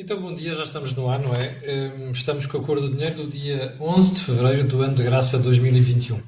Então, 0.00 0.20
bom 0.20 0.32
dia, 0.32 0.54
já 0.54 0.62
estamos 0.62 0.94
no 0.94 1.10
ar, 1.10 1.18
não 1.18 1.34
é? 1.34 1.92
Hum, 1.98 2.12
estamos 2.12 2.46
com 2.46 2.56
a 2.56 2.62
cor 2.62 2.80
do 2.80 2.88
dinheiro 2.88 3.16
do 3.16 3.26
dia 3.26 3.74
11 3.80 4.14
de 4.14 4.20
fevereiro 4.20 4.68
do 4.68 4.80
ano 4.80 4.94
de 4.94 5.02
graça 5.02 5.36
2021. 5.40 6.14
Uh, 6.14 6.22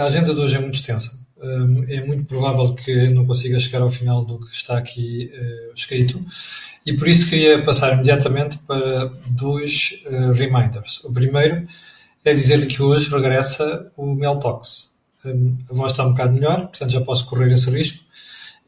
a 0.00 0.04
agenda 0.04 0.34
de 0.34 0.38
hoje 0.38 0.56
é 0.56 0.58
muito 0.58 0.74
extensa. 0.74 1.18
Hum, 1.42 1.86
é 1.88 2.04
muito 2.04 2.26
provável 2.26 2.74
que 2.74 3.08
não 3.08 3.24
consiga 3.24 3.58
chegar 3.58 3.80
ao 3.80 3.90
final 3.90 4.22
do 4.22 4.38
que 4.38 4.54
está 4.54 4.76
aqui 4.76 5.32
uh, 5.32 5.72
escrito 5.74 6.22
e 6.84 6.92
por 6.92 7.08
isso 7.08 7.30
queria 7.30 7.64
passar 7.64 7.94
imediatamente 7.94 8.58
para 8.58 9.10
dois 9.30 10.04
uh, 10.04 10.32
reminders. 10.32 11.02
O 11.04 11.10
primeiro 11.10 11.66
é 12.22 12.34
dizer-lhe 12.34 12.66
que 12.66 12.82
hoje 12.82 13.08
regressa 13.08 13.90
o 13.96 14.14
Meltox. 14.14 14.92
Um, 15.24 15.56
a 15.70 15.74
voz 15.74 15.92
está 15.92 16.04
um 16.04 16.10
bocado 16.10 16.34
melhor, 16.34 16.66
portanto 16.66 16.90
já 16.90 17.00
posso 17.00 17.24
correr 17.24 17.50
esse 17.50 17.70
risco 17.70 18.03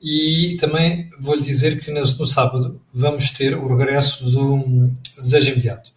e 0.03 0.57
também 0.61 1.11
vou-lhe 1.19 1.43
dizer 1.43 1.81
que 1.81 1.91
no, 1.91 2.01
no, 2.01 2.27
sábado 2.27 2.81
vamos 2.93 3.31
ter 3.31 3.57
o 3.57 3.67
regresso 3.67 4.29
do 4.31 4.91
Desejo 5.19 5.53
Imediato. 5.53 5.91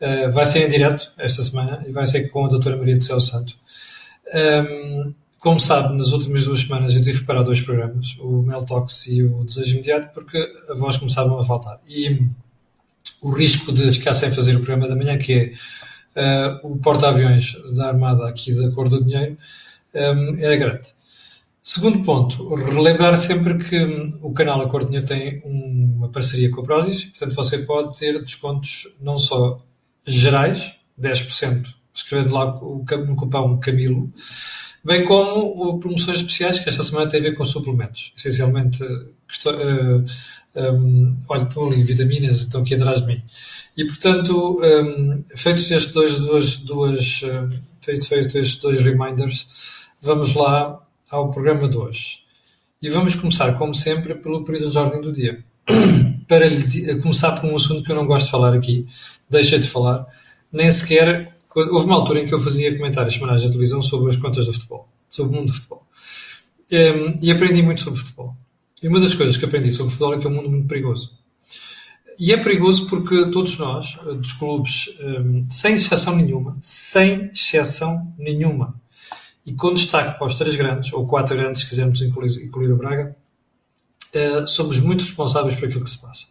Uh, 0.00 0.30
vai 0.30 0.44
ser 0.44 0.66
em 0.66 0.70
direto 0.70 1.10
esta 1.16 1.42
semana 1.42 1.84
e 1.86 1.92
vai 1.92 2.06
ser 2.06 2.28
com 2.28 2.44
a 2.44 2.48
doutora 2.48 2.76
Maria 2.76 2.96
do 2.96 3.04
Céu 3.04 3.20
Santo. 3.20 3.56
Um, 4.34 5.14
como 5.38 5.60
sabe, 5.60 5.96
nas 5.96 6.08
últimas 6.08 6.44
duas 6.44 6.60
semanas 6.60 6.94
eu 6.94 7.02
tive 7.02 7.20
que 7.20 7.24
parar 7.24 7.42
dois 7.42 7.60
programas, 7.60 8.16
o 8.18 8.42
Meltox 8.42 9.06
e 9.06 9.22
o 9.22 9.44
Desejo 9.44 9.74
Imediato, 9.74 10.12
porque 10.12 10.38
a 10.68 10.74
voz 10.74 10.96
começava 10.96 11.40
a 11.40 11.44
faltar. 11.44 11.80
E 11.88 12.20
o 13.22 13.30
risco 13.30 13.72
de 13.72 13.92
ficar 13.92 14.14
sem 14.14 14.30
fazer 14.32 14.56
o 14.56 14.60
programa 14.60 14.88
da 14.88 14.96
manhã, 14.96 15.16
que 15.16 15.32
é 16.14 16.60
uh, 16.62 16.66
o 16.72 16.76
porta-aviões 16.78 17.54
da 17.74 17.88
Armada 17.88 18.28
aqui 18.28 18.52
da 18.52 18.70
Cor 18.72 18.88
do 18.88 19.04
Dinheiro, 19.04 19.38
um, 19.94 20.36
era 20.40 20.56
grande. 20.56 20.88
Segundo 21.68 22.04
ponto, 22.04 22.54
relembrar 22.54 23.16
sempre 23.16 23.58
que 23.58 23.84
hum, 23.84 24.16
o 24.22 24.32
canal 24.32 24.60
A 24.60 24.68
Cor 24.68 24.84
Dinheiro 24.84 25.04
tem 25.04 25.42
uma 25.44 26.08
parceria 26.08 26.48
com 26.48 26.60
a 26.60 26.64
Prozis, 26.64 27.06
portanto 27.06 27.34
você 27.34 27.58
pode 27.58 27.98
ter 27.98 28.22
descontos 28.22 28.96
não 29.00 29.18
só 29.18 29.60
gerais, 30.06 30.76
10%, 30.96 31.66
escrevendo 31.92 32.32
lá 32.32 32.52
no 32.52 33.16
cupom 33.16 33.58
Camilo, 33.58 34.12
bem 34.84 35.04
como 35.04 35.80
promoções 35.80 36.18
especiais 36.18 36.60
que 36.60 36.68
esta 36.68 36.84
semana 36.84 37.10
têm 37.10 37.18
a 37.18 37.22
ver 37.24 37.34
com 37.34 37.44
suplementos. 37.44 38.12
Essencialmente, 38.16 38.84
uh, 38.84 40.06
um, 40.54 41.18
olha, 41.28 41.42
estão 41.42 41.66
ali 41.66 41.82
vitaminas, 41.82 42.38
estão 42.42 42.60
aqui 42.60 42.76
atrás 42.76 43.00
de 43.00 43.08
mim. 43.08 43.20
E, 43.76 43.84
portanto, 43.84 44.60
um, 44.62 45.24
feitos 45.34 45.68
estes 45.68 45.92
dois, 45.92 46.16
duas, 46.16 46.58
duas, 46.58 47.22
uh, 47.22 47.50
feito, 47.80 48.06
feito 48.06 48.38
estes 48.38 48.60
dois 48.60 48.80
reminders, 48.80 49.48
vamos 50.00 50.32
lá 50.36 50.85
ao 51.10 51.30
programa 51.30 51.68
de 51.68 51.76
hoje. 51.76 52.26
E 52.80 52.88
vamos 52.88 53.14
começar, 53.14 53.52
como 53.54 53.74
sempre, 53.74 54.14
pelo 54.14 54.44
período 54.44 54.70
de 54.70 54.78
ordem 54.78 55.00
do 55.00 55.12
dia. 55.12 55.44
Para 56.28 56.48
lhe, 56.48 57.00
começar 57.00 57.32
por 57.32 57.50
um 57.50 57.56
assunto 57.56 57.82
que 57.82 57.90
eu 57.90 57.96
não 57.96 58.06
gosto 58.06 58.26
de 58.26 58.32
falar 58.32 58.54
aqui, 58.54 58.86
deixei 59.30 59.58
de 59.58 59.68
falar, 59.68 60.06
nem 60.52 60.70
sequer. 60.70 61.36
Houve 61.54 61.86
uma 61.86 61.96
altura 61.96 62.20
em 62.20 62.26
que 62.26 62.34
eu 62.34 62.40
fazia 62.40 62.76
comentários 62.76 63.14
semanais 63.14 63.42
na 63.42 63.48
televisão 63.48 63.80
sobre 63.80 64.10
as 64.10 64.16
contas 64.16 64.46
do 64.46 64.52
futebol, 64.52 64.88
sobre 65.08 65.32
o 65.32 65.40
mundo 65.40 65.48
do 65.48 65.54
futebol. 65.54 65.86
Um, 66.70 67.24
e 67.24 67.30
aprendi 67.30 67.62
muito 67.62 67.80
sobre 67.80 68.00
futebol. 68.00 68.36
E 68.82 68.88
uma 68.88 69.00
das 69.00 69.14
coisas 69.14 69.36
que 69.36 69.44
aprendi 69.44 69.72
sobre 69.72 69.92
futebol 69.92 70.14
é 70.14 70.18
que 70.18 70.26
é 70.26 70.30
um 70.30 70.34
mundo 70.34 70.50
muito 70.50 70.66
perigoso. 70.66 71.12
E 72.18 72.32
é 72.32 72.36
perigoso 72.36 72.88
porque 72.88 73.30
todos 73.30 73.56
nós, 73.58 73.94
dos 74.04 74.32
clubes, 74.32 74.96
um, 75.00 75.46
sem 75.50 75.74
exceção 75.74 76.16
nenhuma, 76.16 76.56
sem 76.60 77.30
exceção 77.32 78.12
nenhuma, 78.18 78.74
e 79.46 79.54
com 79.54 79.72
destaque 79.72 80.18
para 80.18 80.26
os 80.26 80.34
três 80.34 80.56
grandes, 80.56 80.92
ou 80.92 81.06
quatro 81.06 81.36
grandes, 81.36 81.62
se 81.62 81.68
quisermos 81.68 82.02
incluir, 82.02 82.72
o 82.72 82.76
Braga, 82.76 83.16
uh, 84.12 84.48
somos 84.48 84.80
muito 84.80 85.02
responsáveis 85.02 85.54
por 85.54 85.66
aquilo 85.66 85.84
que 85.84 85.90
se 85.90 85.98
passa. 85.98 86.26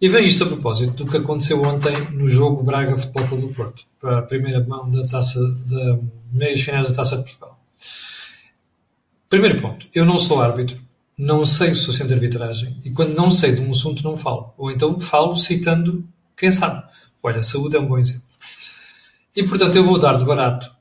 E 0.00 0.08
vem 0.08 0.24
isto 0.24 0.44
a 0.44 0.46
propósito 0.46 1.04
do 1.04 1.10
que 1.10 1.18
aconteceu 1.18 1.62
ontem 1.62 1.94
no 2.12 2.26
jogo 2.26 2.62
Braga 2.62 2.96
Futebol 2.96 3.28
Clube 3.28 3.46
do 3.48 3.54
Porto, 3.54 3.84
para 4.00 4.18
a 4.20 4.22
primeira 4.22 4.64
mão 4.64 4.90
da 4.90 5.06
taça, 5.06 5.38
da 5.66 5.98
meias 6.32 6.62
finais 6.62 6.88
da 6.88 6.94
Taça 6.94 7.18
de 7.18 7.24
Portugal. 7.24 7.60
Primeiro 9.28 9.60
ponto, 9.60 9.86
eu 9.94 10.06
não 10.06 10.18
sou 10.18 10.40
árbitro, 10.40 10.80
não 11.18 11.44
sei 11.44 11.72
o 11.72 11.76
suficiente 11.76 12.08
de 12.08 12.14
arbitragem, 12.14 12.78
e 12.82 12.90
quando 12.90 13.14
não 13.14 13.30
sei 13.30 13.52
de 13.52 13.60
um 13.60 13.70
assunto 13.70 14.02
não 14.02 14.16
falo. 14.16 14.54
Ou 14.56 14.70
então 14.70 14.98
falo 14.98 15.36
citando 15.36 16.02
quem 16.34 16.50
sabe. 16.50 16.82
Olha, 17.22 17.42
saúde 17.42 17.76
é 17.76 17.80
um 17.80 17.86
bom 17.86 17.98
exemplo. 17.98 18.22
E 19.36 19.42
portanto 19.42 19.76
eu 19.76 19.84
vou 19.84 19.98
dar 19.98 20.16
de 20.16 20.24
barato 20.24 20.79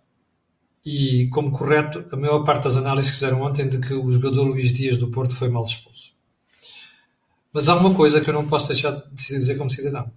e, 0.86 1.28
como 1.28 1.52
correto, 1.52 2.06
a 2.12 2.18
maior 2.18 2.44
parte 2.44 2.64
das 2.64 2.78
análises 2.78 3.12
que 3.12 3.18
fizeram 3.18 3.42
ontem 3.42 3.68
de 3.68 3.80
que 3.80 3.94
o 3.94 4.12
jogador 4.12 4.44
Luís 4.44 4.74
Dias 4.74 4.98
do 4.98 5.10
Porto 5.10 5.36
foi 5.36 5.50
mal 5.50 5.66
expulso. 5.66 6.14
Mas 7.52 7.68
há 7.68 7.76
uma 7.76 7.94
coisa 7.94 8.22
que 8.22 8.30
eu 8.30 8.34
não 8.34 8.48
posso 8.48 8.68
deixar 8.68 8.92
de 8.92 9.28
dizer 9.28 9.58
como 9.58 9.70
cidadão. 9.70 10.12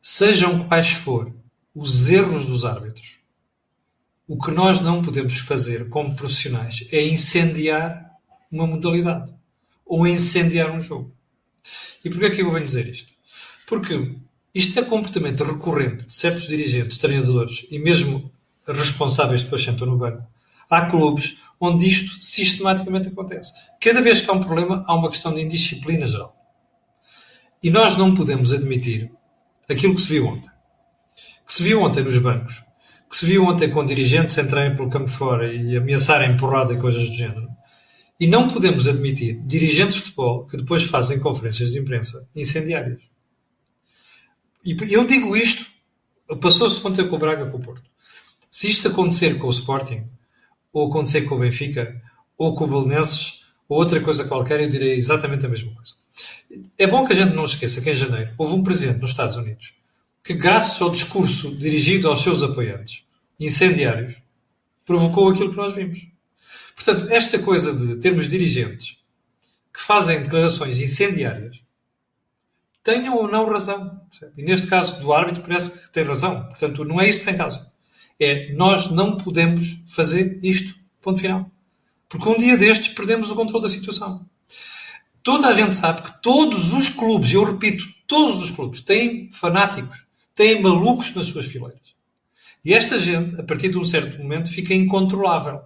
Sejam 0.00 0.66
quais 0.66 0.92
forem 0.92 1.34
os 1.74 2.08
erros 2.08 2.46
dos 2.46 2.64
árbitros, 2.64 3.18
o 4.26 4.38
que 4.38 4.50
nós 4.50 4.80
não 4.80 5.02
podemos 5.02 5.38
fazer 5.38 5.88
como 5.88 6.14
profissionais 6.14 6.86
é 6.92 7.06
incendiar 7.06 8.10
uma 8.50 8.66
modalidade 8.66 9.32
ou 9.84 10.06
incendiar 10.06 10.70
um 10.70 10.80
jogo. 10.80 11.12
E 12.04 12.10
porquê 12.10 12.26
é 12.26 12.30
que 12.30 12.42
eu 12.42 12.52
venho 12.52 12.64
dizer 12.64 12.88
isto? 12.88 13.12
Porque 13.66 14.16
isto 14.54 14.78
é 14.78 14.82
comportamento 14.82 15.44
recorrente 15.44 16.06
de 16.06 16.12
certos 16.12 16.46
dirigentes, 16.46 16.98
treinadores 16.98 17.66
e 17.70 17.78
mesmo 17.78 18.30
responsáveis 18.76 19.42
depois 19.42 19.62
sentam 19.62 19.86
no 19.86 19.96
banco. 19.96 20.26
Há 20.70 20.86
clubes 20.86 21.38
onde 21.60 21.88
isto 21.88 22.22
sistematicamente 22.22 23.08
acontece. 23.08 23.52
Cada 23.80 24.00
vez 24.00 24.20
que 24.20 24.30
há 24.30 24.34
um 24.34 24.40
problema, 24.40 24.84
há 24.86 24.94
uma 24.94 25.10
questão 25.10 25.34
de 25.34 25.40
indisciplina 25.40 26.06
geral. 26.06 26.34
E 27.62 27.70
nós 27.70 27.96
não 27.96 28.14
podemos 28.14 28.52
admitir 28.52 29.10
aquilo 29.68 29.94
que 29.94 30.02
se 30.02 30.08
viu 30.08 30.26
ontem. 30.26 30.50
Que 31.46 31.52
se 31.52 31.62
viu 31.62 31.82
ontem 31.82 32.04
nos 32.04 32.18
bancos. 32.18 32.62
Que 33.08 33.16
se 33.16 33.26
viu 33.26 33.44
ontem 33.44 33.70
com 33.70 33.84
dirigentes 33.84 34.36
entrarem 34.38 34.76
pelo 34.76 34.90
campo 34.90 35.10
fora 35.10 35.52
e 35.52 35.76
ameaçarem 35.76 36.36
porrada 36.36 36.74
e 36.74 36.78
coisas 36.78 37.08
do 37.08 37.14
género. 37.14 37.48
E 38.20 38.26
não 38.26 38.48
podemos 38.48 38.86
admitir 38.86 39.40
dirigentes 39.46 39.96
de 39.96 40.02
futebol 40.02 40.46
que 40.46 40.56
depois 40.56 40.84
fazem 40.84 41.18
conferências 41.18 41.72
de 41.72 41.78
imprensa 41.78 42.28
incendiárias. 42.34 43.00
E 44.64 44.76
eu 44.92 45.06
digo 45.06 45.36
isto, 45.36 45.66
passou-se 46.40 46.84
ontem 46.86 47.08
com 47.08 47.16
o 47.16 47.18
Braga 47.18 47.46
com 47.46 47.56
o 47.56 47.60
Porto. 47.60 47.87
Se 48.58 48.66
isto 48.66 48.88
acontecer 48.88 49.38
com 49.38 49.46
o 49.46 49.50
Sporting, 49.50 50.04
ou 50.72 50.88
acontecer 50.88 51.20
com 51.22 51.36
o 51.36 51.38
Benfica, 51.38 52.02
ou 52.36 52.56
com 52.56 52.64
o 52.64 52.66
Belenenses, 52.66 53.44
ou 53.68 53.78
outra 53.78 54.00
coisa 54.00 54.24
qualquer, 54.24 54.60
eu 54.60 54.68
direi 54.68 54.96
exatamente 54.96 55.46
a 55.46 55.48
mesma 55.48 55.72
coisa. 55.72 55.92
É 56.76 56.84
bom 56.84 57.06
que 57.06 57.12
a 57.12 57.16
gente 57.16 57.36
não 57.36 57.44
esqueça 57.44 57.80
que 57.80 57.88
em 57.88 57.94
janeiro 57.94 58.34
houve 58.36 58.56
um 58.56 58.64
presidente 58.64 58.98
nos 58.98 59.10
Estados 59.10 59.36
Unidos 59.36 59.74
que, 60.24 60.34
graças 60.34 60.82
ao 60.82 60.90
discurso 60.90 61.54
dirigido 61.54 62.08
aos 62.08 62.20
seus 62.20 62.42
apoiantes, 62.42 63.04
incendiários, 63.38 64.16
provocou 64.84 65.28
aquilo 65.28 65.52
que 65.52 65.56
nós 65.56 65.76
vimos. 65.76 66.04
Portanto, 66.74 67.12
esta 67.12 67.38
coisa 67.38 67.72
de 67.72 67.94
termos 68.00 68.28
dirigentes 68.28 68.98
que 69.72 69.80
fazem 69.80 70.20
declarações 70.20 70.80
incendiárias 70.80 71.62
tenham 72.82 73.18
ou 73.18 73.28
não 73.28 73.48
razão. 73.48 74.00
E 74.36 74.42
neste 74.42 74.66
caso 74.66 74.98
do 74.98 75.12
árbitro 75.12 75.42
parece 75.42 75.78
que 75.78 75.92
tem 75.92 76.02
razão. 76.02 76.44
Portanto, 76.46 76.84
não 76.84 77.00
é 77.00 77.08
isto 77.08 77.20
que 77.20 77.26
tem 77.26 77.36
causa. 77.36 77.68
É, 78.18 78.52
nós 78.52 78.90
não 78.90 79.16
podemos 79.16 79.82
fazer 79.86 80.40
isto. 80.42 80.74
Ponto 81.00 81.20
final. 81.20 81.50
Porque 82.08 82.28
um 82.28 82.38
dia 82.38 82.56
destes 82.56 82.94
perdemos 82.94 83.30
o 83.30 83.34
controle 83.34 83.62
da 83.62 83.68
situação. 83.68 84.26
Toda 85.22 85.48
a 85.48 85.52
gente 85.52 85.74
sabe 85.74 86.02
que 86.02 86.22
todos 86.22 86.72
os 86.72 86.88
clubes, 86.88 87.32
eu 87.32 87.44
repito, 87.44 87.84
todos 88.06 88.42
os 88.42 88.50
clubes 88.50 88.80
têm 88.80 89.30
fanáticos, 89.30 90.06
têm 90.34 90.62
malucos 90.62 91.14
nas 91.14 91.26
suas 91.26 91.44
fileiras. 91.44 91.88
E 92.64 92.74
esta 92.74 92.98
gente, 92.98 93.38
a 93.38 93.42
partir 93.42 93.68
de 93.68 93.78
um 93.78 93.84
certo 93.84 94.18
momento, 94.18 94.50
fica 94.50 94.74
incontrolável. 94.74 95.60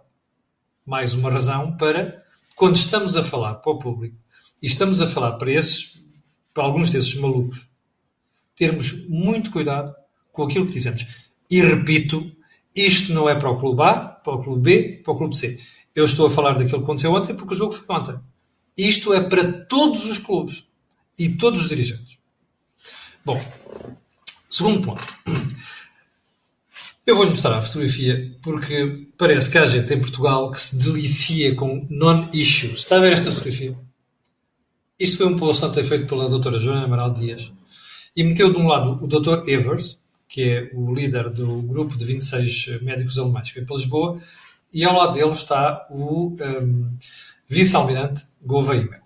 Mais 0.85 1.15
uma 1.15 1.31
razão 1.31 1.77
para, 1.77 2.25
quando 2.57 2.77
estamos 2.77 3.17
a 3.17 3.23
falar 3.23 3.55
para 3.57 3.73
o 3.73 3.79
público 3.79 4.17
e 4.61 4.67
estamos 4.67 5.01
a 5.01 5.07
falar 5.07 5.33
para, 5.33 5.53
esses, 5.53 6.01
para 6.53 6.65
alguns 6.65 6.91
desses 6.91 7.15
malucos, 7.15 7.69
termos 8.57 9.09
muito 9.09 9.51
cuidado 9.51 9.95
com 10.33 10.43
aquilo 10.43 10.67
que 10.67 10.73
dizemos. 10.73 11.07
E 11.51 11.61
repito, 11.61 12.31
isto 12.75 13.13
não 13.13 13.29
é 13.29 13.35
para 13.35 13.51
o 13.51 13.59
clube 13.59 13.83
A, 13.83 13.95
para 13.95 14.35
o 14.35 14.43
clube 14.43 14.63
B, 14.63 15.03
para 15.03 15.13
o 15.13 15.17
clube 15.17 15.37
C. 15.37 15.61
Eu 15.95 16.05
estou 16.05 16.27
a 16.27 16.31
falar 16.31 16.53
daquilo 16.53 16.79
que 16.79 16.85
aconteceu 16.85 17.13
ontem 17.13 17.35
porque 17.35 17.55
o 17.55 17.57
jogo 17.57 17.73
foi 17.73 17.97
ontem. 17.97 18.19
Isto 18.77 19.13
é 19.13 19.21
para 19.21 19.53
todos 19.53 20.07
os 20.11 20.19
clubes 20.19 20.65
e 21.19 21.31
todos 21.31 21.63
os 21.63 21.69
dirigentes. 21.69 22.19
Bom, 23.25 23.41
segundo 24.51 24.83
ponto. 24.83 25.05
Eu 27.05 27.17
vou-lhe 27.17 27.31
mostrar 27.31 27.59
a 27.59 27.63
fotografia 27.63 28.37
porque 28.43 29.09
parece 29.19 29.51
que 29.51 29.59
há 29.59 29.67
gente 29.67 29.93
em 29.93 30.01
Portugal 30.01 30.51
que 30.53 30.61
se 30.61 30.77
delicia 30.77 31.55
com 31.55 31.87
non-issues. 31.91 32.81
Está 32.81 32.97
a 32.97 33.01
ver 33.01 33.13
esta 33.13 33.31
fotografia? 33.31 33.77
Isto 34.99 35.19
foi 35.19 35.27
um 35.27 35.37
post 35.37 35.65
ontem 35.65 35.83
feito 35.83 36.07
pela 36.07 36.29
doutora 36.29 36.61
Joana 36.61 36.85
Amaral 36.85 37.13
Dias 37.13 37.53
e 38.15 38.23
meteu 38.23 38.53
de 38.53 38.59
um 38.59 38.69
lado 38.69 39.03
o 39.03 39.09
doutor 39.09 39.49
Evers, 39.49 39.99
que 40.33 40.43
é 40.49 40.71
o 40.73 40.95
líder 40.95 41.29
do 41.29 41.61
grupo 41.61 41.95
de 41.95 42.07
26 42.07 42.81
médicos 42.81 43.19
alemães 43.19 43.51
que 43.51 43.59
vem 43.59 43.67
para 43.67 43.77
Lisboa, 43.77 44.19
e 44.73 44.83
ao 44.83 44.97
lado 44.97 45.13
dele 45.13 45.31
está 45.31 45.87
o 45.91 46.35
um, 46.41 46.97
vice-almirante 47.47 48.25
Gouveia. 48.41 49.03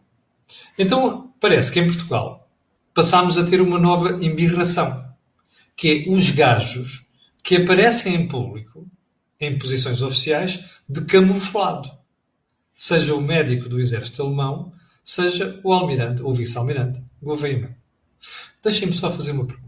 Então, 0.78 1.34
parece 1.40 1.72
que 1.72 1.80
em 1.80 1.86
Portugal 1.88 2.48
passámos 2.94 3.36
a 3.38 3.44
ter 3.44 3.60
uma 3.60 3.76
nova 3.76 4.24
embirração, 4.24 5.04
que 5.74 6.06
é 6.06 6.10
os 6.12 6.30
gajos 6.30 7.08
que 7.42 7.56
aparecem 7.56 8.14
em 8.14 8.28
público, 8.28 8.88
em 9.40 9.58
posições 9.58 10.02
oficiais, 10.02 10.64
de 10.88 11.00
camuflado. 11.06 11.90
Seja 12.72 13.16
o 13.16 13.20
médico 13.20 13.68
do 13.68 13.80
exército 13.80 14.22
alemão, 14.22 14.72
seja 15.04 15.60
o 15.64 15.72
almirante 15.72 16.22
ou 16.22 16.32
vice-almirante 16.32 17.02
Gouveia. 17.20 17.76
Deixem-me 18.62 18.92
só 18.92 19.10
fazer 19.10 19.32
uma 19.32 19.44
pergunta. 19.44 19.65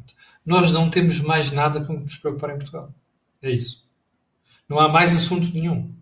Nós 0.48 0.72
não 0.72 0.88
temos 0.88 1.20
mais 1.20 1.52
nada 1.52 1.84
com 1.84 1.94
que 1.94 2.04
nos 2.04 2.16
preocupar 2.16 2.48
em 2.48 2.56
Portugal. 2.56 2.90
É 3.42 3.50
isso. 3.50 3.86
Não 4.66 4.80
há 4.80 4.88
mais 4.88 5.14
assunto 5.14 5.52
nenhum. 5.52 5.94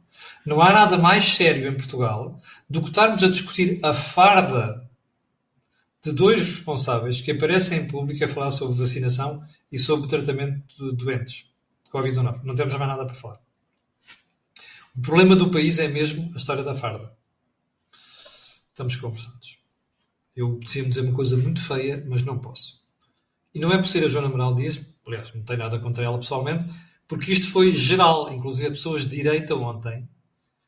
Não 0.46 0.62
há 0.62 0.72
nada 0.72 0.96
mais 0.96 1.34
sério 1.34 1.68
em 1.68 1.76
Portugal 1.76 2.40
do 2.70 2.80
que 2.80 2.86
estarmos 2.86 3.24
a 3.24 3.28
discutir 3.28 3.80
a 3.82 3.92
farda 3.92 4.88
de 6.00 6.12
dois 6.12 6.38
responsáveis 6.38 7.20
que 7.20 7.32
aparecem 7.32 7.80
em 7.80 7.88
público 7.88 8.24
a 8.24 8.28
falar 8.28 8.52
sobre 8.52 8.78
vacinação 8.78 9.44
e 9.72 9.80
sobre 9.80 10.08
tratamento 10.08 10.62
de 10.76 10.96
doentes. 10.96 11.52
Covid-19. 11.92 12.44
Não 12.44 12.54
temos 12.54 12.72
mais 12.74 12.88
nada 12.88 13.04
para 13.04 13.16
falar. 13.16 13.40
O 14.96 15.00
problema 15.00 15.34
do 15.34 15.50
país 15.50 15.80
é 15.80 15.88
mesmo 15.88 16.30
a 16.32 16.36
história 16.36 16.62
da 16.62 16.72
farda. 16.72 17.12
Estamos 18.70 18.94
conversados. 18.94 19.58
Eu 20.36 20.56
preciso 20.58 20.88
dizer 20.88 21.00
uma 21.00 21.14
coisa 21.14 21.36
muito 21.36 21.60
feia, 21.60 22.06
mas 22.08 22.22
não 22.22 22.38
posso. 22.38 22.85
E 23.56 23.58
não 23.58 23.72
é 23.72 23.78
por 23.78 23.86
ser 23.86 24.04
a 24.04 24.08
Joana 24.08 24.28
Moral 24.28 24.54
Dias, 24.54 24.78
aliás, 25.06 25.32
não 25.34 25.42
tenho 25.42 25.60
nada 25.60 25.78
contra 25.78 26.04
ela 26.04 26.18
pessoalmente, 26.18 26.66
porque 27.08 27.32
isto 27.32 27.50
foi 27.50 27.72
geral, 27.72 28.30
inclusive 28.30 28.68
pessoas 28.68 29.06
de 29.06 29.16
direita 29.16 29.54
ontem, 29.54 30.06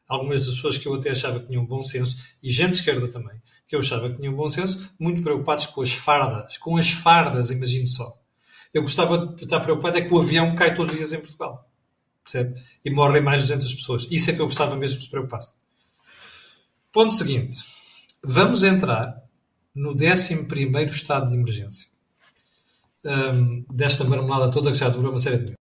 algumas 0.08 0.46
das 0.46 0.54
pessoas 0.54 0.78
que 0.78 0.88
eu 0.88 0.94
até 0.94 1.10
achava 1.10 1.38
que 1.38 1.48
tinham 1.48 1.66
bom 1.66 1.82
senso, 1.82 2.16
e 2.42 2.50
gente 2.50 2.70
de 2.70 2.76
esquerda 2.78 3.06
também, 3.06 3.42
que 3.66 3.76
eu 3.76 3.80
achava 3.80 4.08
que 4.08 4.16
tinham 4.16 4.34
bom 4.34 4.48
senso, 4.48 4.90
muito 4.98 5.22
preocupados 5.22 5.66
com 5.66 5.82
as 5.82 5.92
fardas. 5.92 6.56
Com 6.56 6.78
as 6.78 6.88
fardas, 6.88 7.50
imagino 7.50 7.86
só. 7.86 8.18
Eu 8.72 8.80
gostava 8.80 9.34
de 9.34 9.44
estar 9.44 9.60
preocupado 9.60 9.98
é 9.98 10.00
que 10.00 10.14
o 10.14 10.18
avião 10.18 10.54
cai 10.54 10.74
todos 10.74 10.92
os 10.92 10.98
dias 10.98 11.12
em 11.12 11.20
Portugal. 11.20 11.70
Percebe? 12.24 12.58
E 12.82 12.90
morrem 12.90 13.20
mais 13.20 13.42
de 13.42 13.48
200 13.48 13.74
pessoas. 13.74 14.08
Isso 14.10 14.30
é 14.30 14.32
que 14.32 14.40
eu 14.40 14.46
gostava 14.46 14.74
mesmo 14.76 14.96
que 14.96 15.04
se 15.04 15.10
preocupasse. 15.10 15.50
Ponto 16.90 17.14
seguinte. 17.14 17.58
Vamos 18.24 18.64
entrar 18.64 19.22
no 19.74 19.90
11 19.90 20.46
estado 20.88 21.28
de 21.28 21.36
emergência. 21.36 21.97
Um, 23.04 23.64
desta 23.72 24.04
marmelada 24.04 24.50
toda 24.50 24.72
que 24.72 24.78
já 24.78 24.88
dura 24.88 25.10
uma 25.10 25.18
série 25.18 25.36
de 25.36 25.42
meses. 25.42 25.58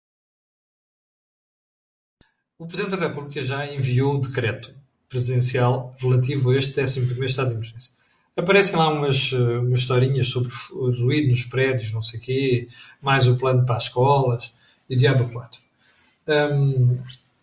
O 2.57 2.65
Presidente 2.65 2.97
da 2.97 3.07
República 3.07 3.41
já 3.41 3.71
enviou 3.71 4.15
o 4.15 4.21
decreto 4.21 4.73
presidencial 5.07 5.95
relativo 5.99 6.51
a 6.51 6.57
este 6.57 6.81
11 6.81 7.25
estado 7.25 7.49
de 7.49 7.53
emergência. 7.53 7.91
Aparecem 8.35 8.75
lá 8.75 8.89
umas, 8.89 9.31
eh, 9.33 9.57
umas 9.59 9.79
historinhas 9.79 10.29
sobre 10.29 10.51
ruído 10.71 11.29
nos 11.29 11.43
prédios, 11.43 11.91
não 11.91 12.03
sei 12.03 12.19
o 12.19 12.23
quê, 12.23 12.67
mais 13.01 13.27
o 13.27 13.35
plano 13.35 13.65
para 13.65 13.77
as 13.77 13.83
escolas 13.83 14.53
e 14.89 14.95
o 14.95 14.97
Diabo 14.97 15.27
4. 15.31 15.59
Um, 16.27 16.99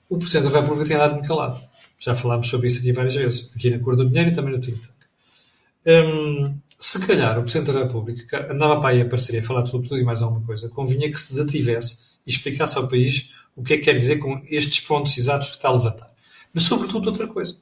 o 0.08 0.18
Presidente 0.18 0.52
da 0.52 0.60
República 0.60 0.86
tem 0.86 0.96
andado 0.96 1.14
muito 1.14 1.26
calado. 1.26 1.60
Já 1.98 2.14
falámos 2.14 2.48
sobre 2.48 2.68
isso 2.68 2.78
aqui 2.78 2.92
várias 2.92 3.14
vezes, 3.14 3.50
aqui 3.54 3.70
na 3.70 3.78
Cor 3.78 3.96
do 3.96 4.06
Dinheiro 4.06 4.30
e 4.30 4.32
também 4.32 4.52
no 4.52 4.60
Twitter. 4.60 4.90
Um, 5.86 6.56
se 6.84 6.98
calhar 7.06 7.38
o 7.38 7.42
Presidente 7.42 7.72
da 7.72 7.78
República 7.84 8.52
andava 8.52 8.78
para 8.78 8.90
aí 8.90 9.00
a 9.00 9.04
aparecer 9.04 9.34
e 9.34 9.38
a 9.38 9.42
falar 9.42 9.64
sobre 9.64 9.88
tudo 9.88 9.98
e 9.98 10.04
mais 10.04 10.20
alguma 10.20 10.44
coisa, 10.44 10.68
convinha 10.68 11.10
que 11.10 11.18
se 11.18 11.34
detivesse 11.34 12.00
e 12.26 12.30
explicasse 12.30 12.76
ao 12.76 12.86
país 12.86 13.32
o 13.56 13.62
que 13.62 13.72
é 13.72 13.78
que 13.78 13.84
quer 13.84 13.96
dizer 13.96 14.18
com 14.18 14.38
estes 14.50 14.80
pontos 14.80 15.16
exatos 15.16 15.48
que 15.48 15.56
está 15.56 15.70
a 15.70 15.72
levantar. 15.72 16.12
Mas, 16.52 16.64
sobretudo, 16.64 17.08
outra 17.08 17.26
coisa. 17.26 17.56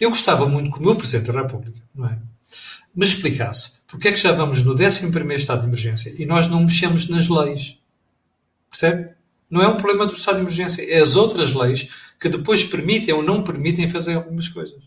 Eu 0.00 0.08
gostava 0.10 0.46
muito 0.46 0.70
que 0.70 0.78
o 0.78 0.82
meu 0.82 0.94
Presidente 0.94 1.32
da 1.32 1.42
República 1.42 1.80
não 1.92 2.06
é, 2.06 2.16
me 2.94 3.04
explicasse 3.04 3.82
porque 3.88 4.06
é 4.06 4.12
que 4.12 4.20
já 4.20 4.30
vamos 4.30 4.62
no 4.62 4.74
11 4.74 5.34
estado 5.34 5.60
de 5.62 5.66
emergência 5.66 6.14
e 6.16 6.24
nós 6.24 6.46
não 6.46 6.62
mexemos 6.62 7.08
nas 7.08 7.28
leis. 7.28 7.80
Percebe? 8.70 9.14
Não 9.50 9.62
é 9.62 9.68
um 9.68 9.76
problema 9.76 10.06
do 10.06 10.14
estado 10.14 10.36
de 10.36 10.42
emergência, 10.42 10.88
é 10.88 11.00
as 11.00 11.16
outras 11.16 11.54
leis 11.54 11.88
que 12.20 12.28
depois 12.28 12.62
permitem 12.62 13.14
ou 13.14 13.22
não 13.22 13.42
permitem 13.42 13.88
fazer 13.88 14.14
algumas 14.14 14.48
coisas. 14.48 14.80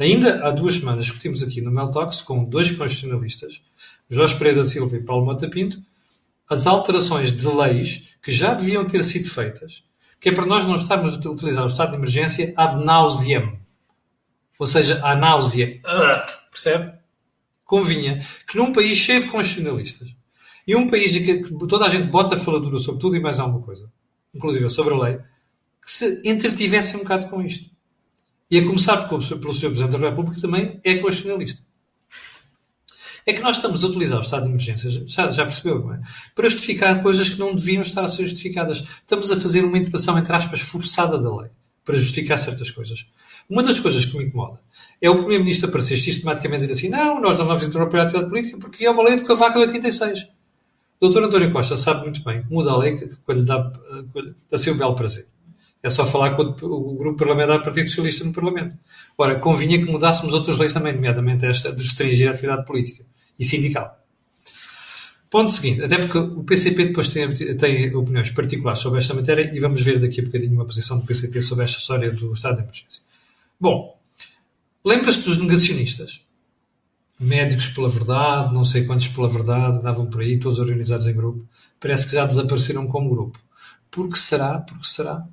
Ainda 0.00 0.46
há 0.46 0.50
duas 0.50 0.76
semanas 0.76 1.04
discutimos 1.04 1.42
aqui 1.42 1.60
no 1.60 1.70
Meltox 1.70 2.22
com 2.22 2.42
dois 2.42 2.70
constitucionalistas, 2.70 3.60
Jorge 4.08 4.34
Pereira 4.38 4.66
Silva 4.66 4.96
e 4.96 5.02
Paulo 5.02 5.26
Mota 5.26 5.46
Pinto, 5.46 5.78
as 6.48 6.66
alterações 6.66 7.30
de 7.30 7.46
leis 7.46 8.14
que 8.22 8.32
já 8.32 8.54
deviam 8.54 8.86
ter 8.86 9.04
sido 9.04 9.28
feitas, 9.28 9.84
que 10.18 10.30
é 10.30 10.32
para 10.32 10.46
nós 10.46 10.64
não 10.64 10.74
estarmos 10.74 11.14
a 11.14 11.28
utilizar 11.30 11.64
o 11.64 11.66
estado 11.66 11.90
de 11.90 11.96
emergência 11.98 12.54
ad 12.56 12.82
nauseam. 12.82 13.58
Ou 14.58 14.66
seja, 14.66 15.04
à 15.04 15.14
náusea. 15.14 15.78
Percebe? 16.50 16.94
Convinha 17.62 18.26
que 18.48 18.56
num 18.56 18.72
país 18.72 18.96
cheio 18.96 19.24
de 19.24 19.28
constitucionalistas 19.28 20.08
e 20.66 20.74
um 20.74 20.88
país 20.88 21.14
em 21.14 21.24
que 21.24 21.66
toda 21.66 21.84
a 21.84 21.90
gente 21.90 22.08
bota 22.08 22.38
faladura 22.38 22.78
sobre 22.78 23.02
tudo 23.02 23.16
e 23.16 23.20
mais 23.20 23.38
alguma 23.38 23.62
coisa, 23.62 23.92
inclusive 24.34 24.70
sobre 24.70 24.94
a 24.94 24.98
lei, 24.98 25.18
que 25.82 25.90
se 25.90 26.22
entretivesse 26.24 26.96
um 26.96 27.00
bocado 27.00 27.28
com 27.28 27.42
isto. 27.42 27.70
E 28.50 28.58
a 28.58 28.66
começar 28.66 29.08
pelo 29.08 29.22
Sr. 29.22 29.38
Presidente 29.38 29.90
da 29.90 29.98
República, 29.98 30.40
também 30.40 30.80
é 30.82 30.96
constitucionalista. 30.96 31.62
É 33.24 33.32
que 33.32 33.40
nós 33.40 33.56
estamos 33.56 33.84
a 33.84 33.86
utilizar 33.86 34.18
o 34.18 34.22
estado 34.22 34.44
de 34.44 34.48
emergência, 34.48 34.90
já, 35.06 35.30
já 35.30 35.44
percebeu, 35.44 35.78
não 35.78 35.94
é? 35.94 36.00
Para 36.34 36.48
justificar 36.48 37.00
coisas 37.02 37.28
que 37.28 37.38
não 37.38 37.54
deviam 37.54 37.82
estar 37.82 38.02
a 38.02 38.08
ser 38.08 38.24
justificadas. 38.24 38.78
Estamos 38.78 39.30
a 39.30 39.38
fazer 39.38 39.64
uma 39.64 39.76
interpretação, 39.76 40.18
entre 40.18 40.34
aspas, 40.34 40.60
forçada 40.62 41.18
da 41.18 41.36
lei, 41.36 41.50
para 41.84 41.96
justificar 41.96 42.38
certas 42.38 42.70
coisas. 42.70 43.06
Uma 43.48 43.62
das 43.62 43.78
coisas 43.78 44.04
que 44.04 44.16
me 44.16 44.24
incomoda 44.24 44.60
é 45.00 45.08
o 45.08 45.16
Primeiro-Ministro 45.16 45.68
aparecer 45.68 45.98
sistematicamente 45.98 46.66
dizer 46.66 46.72
assim: 46.72 46.88
não, 46.88 47.20
nós 47.20 47.38
não 47.38 47.46
vamos 47.46 47.62
interromper 47.62 47.98
a 47.98 48.02
atividade 48.02 48.30
política 48.30 48.58
porque 48.58 48.84
é 48.84 48.90
uma 48.90 49.02
lei 49.02 49.16
do 49.16 49.24
Cavaco 49.24 49.58
de 49.58 49.66
86. 49.66 50.28
O 51.00 51.08
Dr. 51.08 51.24
António 51.24 51.52
Costa 51.52 51.76
sabe 51.76 52.02
muito 52.02 52.22
bem 52.22 52.42
que 52.42 52.52
muda 52.52 52.70
a 52.70 52.78
lei 52.78 52.98
quando 53.24 53.38
lhe 53.38 53.44
dá, 53.44 53.72
dá 54.50 54.58
seu 54.58 54.74
belo 54.74 54.94
prazer. 54.94 55.26
É 55.82 55.88
só 55.88 56.04
falar 56.04 56.36
com 56.36 56.42
o 56.42 56.94
grupo 56.94 57.18
parlamentar 57.18 57.58
do 57.58 57.64
Partido 57.64 57.88
Socialista 57.88 58.24
no 58.24 58.32
Parlamento. 58.32 58.76
Ora, 59.16 59.38
convinha 59.38 59.78
que 59.78 59.90
mudássemos 59.90 60.34
outras 60.34 60.58
leis 60.58 60.74
também, 60.74 60.94
nomeadamente 60.94 61.46
esta 61.46 61.72
de 61.72 61.82
restringir 61.82 62.28
a 62.28 62.32
atividade 62.32 62.66
política 62.66 63.04
e 63.38 63.44
sindical. 63.44 63.98
Ponto 65.30 65.52
seguinte, 65.52 65.84
até 65.84 65.96
porque 65.96 66.18
o 66.18 66.42
PCP 66.42 66.86
depois 66.86 67.08
tem, 67.08 67.32
tem, 67.56 67.94
opiniões 67.94 68.30
particulares 68.30 68.80
sobre 68.80 68.98
esta 68.98 69.14
matéria 69.14 69.48
e 69.54 69.60
vamos 69.60 69.80
ver 69.80 70.00
daqui 70.00 70.20
a 70.20 70.24
bocadinho 70.24 70.52
uma 70.52 70.64
posição 70.64 70.98
do 70.98 71.06
PCP 71.06 71.40
sobre 71.40 71.64
esta 71.64 71.78
história 71.78 72.10
do 72.10 72.32
estado 72.32 72.56
de 72.56 72.62
emergência. 72.62 73.00
Bom, 73.58 73.96
lembra-se 74.84 75.20
dos 75.20 75.38
negacionistas? 75.38 76.20
Médicos 77.18 77.68
pela 77.68 77.88
verdade, 77.88 78.52
não 78.52 78.64
sei 78.64 78.84
quantos 78.84 79.06
pela 79.06 79.28
verdade, 79.28 79.78
andavam 79.78 80.06
por 80.06 80.20
aí, 80.20 80.40
todos 80.40 80.58
organizados 80.58 81.06
em 81.06 81.14
grupo. 81.14 81.46
Parece 81.78 82.06
que 82.06 82.14
já 82.14 82.26
desapareceram 82.26 82.88
como 82.88 83.10
grupo. 83.10 83.38
Por 83.88 84.08
que 84.10 84.18
será? 84.18 84.58
Porque 84.58 84.86
será? 84.86 85.24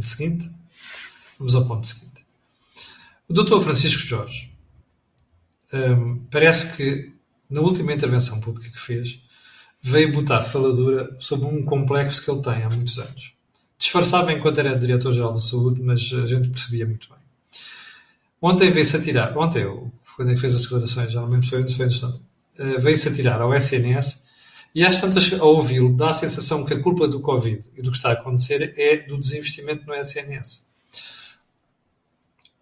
Ponto 0.00 0.08
seguinte. 0.08 0.50
Vamos 1.38 1.54
ao 1.54 1.66
ponto 1.66 1.86
seguinte. 1.86 2.24
O 3.28 3.34
Dr. 3.34 3.60
Francisco 3.60 4.02
Jorge 4.02 4.50
um, 5.72 6.24
parece 6.30 6.74
que 6.76 7.12
na 7.50 7.60
última 7.60 7.92
intervenção 7.92 8.40
pública 8.40 8.70
que 8.70 8.80
fez 8.80 9.20
veio 9.82 10.12
botar 10.12 10.42
faladura 10.42 11.14
sobre 11.20 11.46
um 11.46 11.62
complexo 11.64 12.24
que 12.24 12.30
ele 12.30 12.40
tem 12.42 12.62
há 12.62 12.68
muitos 12.70 12.98
anos. 12.98 13.34
Disfarçava 13.78 14.32
enquanto 14.32 14.58
era 14.58 14.78
diretor-geral 14.78 15.32
da 15.32 15.40
saúde, 15.40 15.82
mas 15.82 16.00
a 16.14 16.26
gente 16.26 16.48
percebia 16.48 16.86
muito 16.86 17.08
bem. 17.08 17.18
Ontem 18.40 18.70
veio-se 18.70 18.96
atirar, 18.96 19.36
ontem, 19.36 19.64
quando 20.16 20.30
é 20.30 20.34
que 20.34 20.40
fez 20.40 20.54
as 20.54 20.62
declarações, 20.62 21.12
já 21.12 21.20
não 21.20 21.28
lembro 21.28 21.44
se 21.44 21.50
foi 21.50 21.60
antes, 21.60 21.74
foi 21.76 21.86
antes 21.86 22.02
uh, 22.02 22.20
veio-se 22.78 23.08
atirar 23.08 23.40
ao 23.40 23.54
SNS 23.54 24.28
e 24.74 24.84
às 24.84 25.00
tantas, 25.00 25.32
ao 25.32 25.54
ouvi-lo, 25.54 25.96
dá 25.96 26.10
a 26.10 26.14
sensação 26.14 26.64
que 26.64 26.74
a 26.74 26.80
culpa 26.80 27.08
do 27.08 27.20
Covid 27.20 27.62
e 27.76 27.82
do 27.82 27.90
que 27.90 27.96
está 27.96 28.10
a 28.10 28.12
acontecer 28.12 28.72
é 28.76 28.98
do 28.98 29.18
desinvestimento 29.18 29.84
no 29.86 29.94
SNS. 29.94 30.64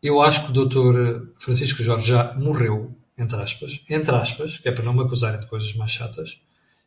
Eu 0.02 0.22
acho 0.22 0.46
que 0.46 0.58
o 0.58 0.64
Dr. 0.64 1.32
Francisco 1.38 1.82
Jorge 1.82 2.08
já 2.08 2.34
morreu, 2.34 2.96
entre 3.16 3.36
aspas, 3.36 3.82
entre 3.90 4.14
aspas, 4.14 4.58
que 4.58 4.68
é 4.68 4.72
para 4.72 4.84
não 4.84 4.94
me 4.94 5.02
acusarem 5.02 5.40
de 5.40 5.46
coisas 5.46 5.74
mais 5.74 5.90
chatas, 5.90 6.40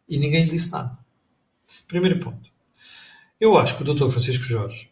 e 0.08 0.18
ninguém 0.18 0.46
lhe 0.46 0.52
disse 0.52 0.72
nada. 0.72 0.98
Primeiro 1.88 2.20
ponto. 2.20 2.50
Eu 3.40 3.58
acho 3.58 3.76
que 3.76 3.84
o 3.84 3.94
Dr. 3.94 4.10
Francisco 4.10 4.44
Jorge 4.44 4.90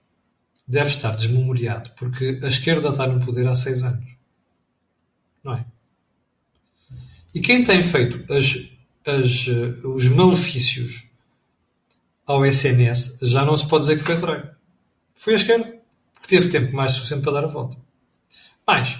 deve 0.67 0.89
estar 0.89 1.15
desmemoriado, 1.15 1.91
porque 1.97 2.39
a 2.43 2.47
esquerda 2.47 2.89
está 2.89 3.07
no 3.07 3.25
poder 3.25 3.47
há 3.47 3.55
seis 3.55 3.83
anos. 3.83 4.05
Não 5.43 5.53
é? 5.53 5.65
E 7.33 7.39
quem 7.39 7.63
tem 7.63 7.81
feito 7.81 8.31
as 8.31 8.78
as, 9.15 9.47
eh, 9.47 9.87
os 9.87 10.07
malefícios 10.07 11.09
ao 12.25 12.45
SNS, 12.45 13.19
já 13.23 13.43
não 13.43 13.57
se 13.57 13.67
pode 13.67 13.87
dizer 13.87 13.97
que 13.97 14.03
foi 14.03 14.13
a. 14.13 14.53
Foi 15.15 15.33
a 15.33 15.35
esquerda, 15.35 15.65
porque 16.13 16.27
teve 16.27 16.47
tempo 16.47 16.75
mais 16.75 16.91
suficiente 16.91 17.23
para 17.23 17.33
dar 17.33 17.43
a 17.45 17.47
volta. 17.47 17.75
Mais, 18.65 18.99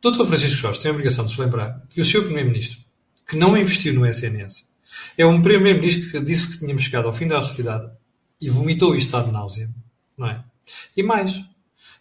Dr. 0.00 0.24
Francisco 0.24 0.56
Jorge 0.56 0.80
tem 0.80 0.90
a 0.90 0.94
obrigação 0.94 1.24
de 1.24 1.32
se 1.32 1.40
lembrar 1.40 1.80
que 1.92 2.00
o 2.00 2.04
seu 2.04 2.24
Primeiro-Ministro, 2.24 2.80
que 3.28 3.36
não 3.36 3.56
investiu 3.56 3.94
no 3.94 4.06
SNS, 4.06 4.66
é 5.16 5.24
um 5.24 5.40
Primeiro-Ministro 5.40 6.10
que 6.10 6.20
disse 6.20 6.50
que 6.50 6.58
tínhamos 6.58 6.82
chegado 6.82 7.06
ao 7.06 7.14
fim 7.14 7.28
da 7.28 7.36
austeridade 7.36 7.90
e 8.40 8.48
vomitou 8.48 8.94
isto 8.96 9.22
de 9.22 9.30
náusea. 9.30 9.70
Não 10.16 10.28
é? 10.28 10.42
E 10.96 11.02
mais, 11.02 11.40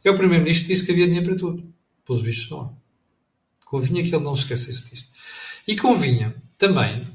é 0.03 0.09
o 0.09 0.15
Primeiro-Ministro 0.15 0.67
que 0.67 0.73
disse 0.73 0.85
que 0.85 0.91
havia 0.91 1.05
dinheiro 1.05 1.27
para 1.27 1.37
tudo. 1.37 1.71
Pelos 2.05 2.21
vistos, 2.21 2.49
não. 2.49 2.75
Convinha 3.65 4.01
que 4.01 4.15
ele 4.15 4.23
não 4.23 4.33
esquecesse 4.33 4.89
disto. 4.89 5.07
E 5.67 5.75
convinha 5.75 6.35
também 6.57 7.05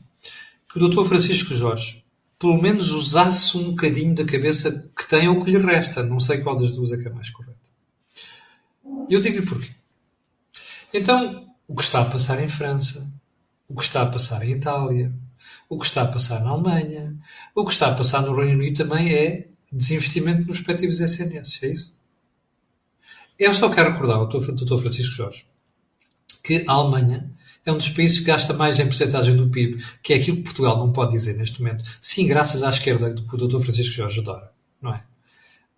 que 0.76 0.85
o 0.85 0.88
Dr. 0.88 1.09
Francisco 1.09 1.54
Jorge 1.54 2.04
pelo 2.38 2.61
menos 2.61 2.92
usasse 2.92 3.56
um 3.56 3.71
bocadinho 3.71 4.14
da 4.14 4.25
cabeça 4.25 4.90
que 4.95 5.09
tem 5.09 5.26
ou 5.26 5.42
que 5.42 5.50
lhe 5.50 5.59
resta. 5.59 6.02
Não 6.02 6.21
sei 6.21 6.38
qual 6.38 6.54
das 6.56 6.71
duas 6.71 6.92
é 6.92 6.99
que 6.99 7.09
é 7.09 7.11
mais 7.11 7.30
correta. 7.30 7.56
Eu 9.09 9.21
digo-lhe 9.21 9.47
porquê. 9.47 9.71
Então, 10.92 11.49
o 11.66 11.75
que 11.75 11.83
está 11.83 12.02
a 12.02 12.04
passar 12.04 12.42
em 12.42 12.49
França, 12.49 13.11
o 13.68 13.75
que 13.75 13.83
está 13.83 14.02
a 14.02 14.06
passar 14.06 14.47
em 14.47 14.52
Itália, 14.52 15.12
o 15.68 15.78
que 15.78 15.87
está 15.87 16.02
a 16.02 16.06
passar 16.06 16.40
na 16.40 16.50
Alemanha, 16.50 17.16
o 17.54 17.64
que 17.64 17.73
está 17.73 17.88
a 17.88 17.95
passar 17.95 18.23
no 18.23 18.37
Reino 18.37 18.61
Unido 18.61 18.76
também 18.76 19.14
é 19.14 19.49
desinvestimento 19.73 20.47
nos 20.47 20.59
respectivos 20.59 21.00
SNS, 21.00 21.62
é 21.62 21.68
isso? 21.68 21.97
Eu 23.38 23.52
só 23.52 23.68
quero 23.71 23.92
recordar 23.92 24.16
ao 24.16 24.28
Dr. 24.28 24.78
Francisco 24.78 25.14
Jorge 25.14 25.47
que 26.45 26.64
a 26.68 26.73
Alemanha 26.73 27.30
é 27.66 27.73
um 27.73 27.76
dos 27.76 27.88
países 27.88 28.20
que 28.20 28.26
gasta 28.26 28.54
mais 28.54 28.78
em 28.78 28.87
porcentagem 28.87 29.37
do 29.37 29.50
PIB, 29.50 29.85
que 30.00 30.12
é 30.12 30.16
aquilo 30.16 30.37
que 30.37 30.44
Portugal 30.44 30.78
não 30.78 30.92
pode 30.92 31.12
dizer 31.12 31.37
neste 31.37 31.61
momento. 31.61 31.82
Sim, 32.00 32.28
graças 32.28 32.62
à 32.62 32.70
esquerda 32.70 33.12
que 33.12 33.35
o 33.35 33.37
Dr. 33.37 33.58
Francisco 33.58 33.92
Jorge 33.92 34.20
adora, 34.20 34.52
não 34.80 34.94
é? 34.94 35.02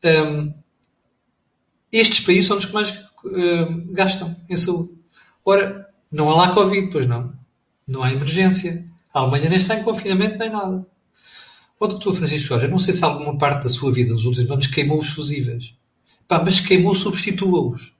Um, 0.04 0.52
estes 1.90 2.20
países 2.20 2.46
são 2.46 2.58
os 2.58 2.66
que 2.66 2.74
mais 2.74 2.92
um, 3.24 3.92
gastam 3.92 4.36
em 4.48 4.56
saúde. 4.56 4.92
Ora, 5.42 5.88
não 6.12 6.30
há 6.30 6.34
lá 6.34 6.54
Covid, 6.54 6.90
pois 6.92 7.06
não. 7.06 7.32
Não 7.86 8.02
há 8.02 8.12
emergência. 8.12 8.86
A 9.12 9.20
Alemanha 9.20 9.48
nem 9.48 9.56
está 9.56 9.74
em 9.74 9.82
confinamento 9.82 10.38
nem 10.38 10.50
nada. 10.50 10.86
O 11.80 11.86
Dr. 11.86 12.12
Francisco 12.12 12.48
Jorge, 12.48 12.68
não 12.68 12.78
sei 12.78 12.92
se 12.92 13.02
alguma 13.02 13.38
parte 13.38 13.62
da 13.62 13.70
sua 13.70 13.90
vida 13.90 14.12
nos 14.12 14.26
últimos 14.26 14.50
anos 14.50 14.66
queimou 14.66 14.98
os 14.98 15.08
fusíveis. 15.08 15.74
Pá, 16.26 16.42
mas 16.44 16.60
queimou, 16.60 16.94
substitua-os. 16.94 17.97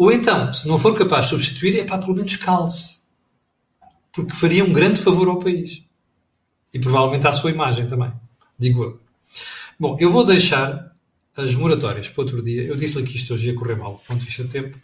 Ou 0.00 0.10
então, 0.10 0.54
se 0.54 0.66
não 0.66 0.78
for 0.78 0.96
capaz 0.96 1.26
de 1.26 1.32
substituir, 1.32 1.78
é 1.78 1.84
pá, 1.84 1.98
pelo 1.98 2.14
menos 2.14 2.34
calce. 2.36 3.02
Porque 4.10 4.32
faria 4.32 4.64
um 4.64 4.72
grande 4.72 4.98
favor 4.98 5.28
ao 5.28 5.38
país. 5.38 5.82
E 6.72 6.78
provavelmente 6.78 7.26
à 7.26 7.32
sua 7.34 7.50
imagem 7.50 7.86
também. 7.86 8.10
Digo 8.58 8.82
eu. 8.82 9.00
Bom, 9.78 9.98
eu 10.00 10.10
vou 10.10 10.24
deixar 10.24 10.96
as 11.36 11.54
moratórias 11.54 12.08
para 12.08 12.22
outro 12.22 12.42
dia. 12.42 12.62
Eu 12.62 12.76
disse-lhe 12.76 13.06
que 13.06 13.14
isto 13.14 13.34
hoje 13.34 13.50
ia 13.50 13.54
correr 13.54 13.74
mal, 13.74 13.92
do 13.92 13.98
ponto 13.98 14.20
de 14.20 14.24
vista 14.24 14.42
de 14.42 14.48
tempo. 14.48 14.78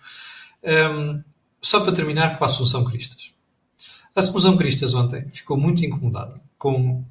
Um, 0.63 1.23
só 1.63 1.81
para 1.81 1.95
terminar 1.95 2.37
com 2.37 2.45
a 2.45 2.49
Assunção 2.49 2.85
Cristas. 2.85 3.33
A 4.15 4.21
Assunção 4.21 4.55
Cristas 4.55 4.93
ontem 4.93 5.27
ficou 5.31 5.57
muito 5.57 5.83
incomodada 5.83 6.39
com 6.59 7.03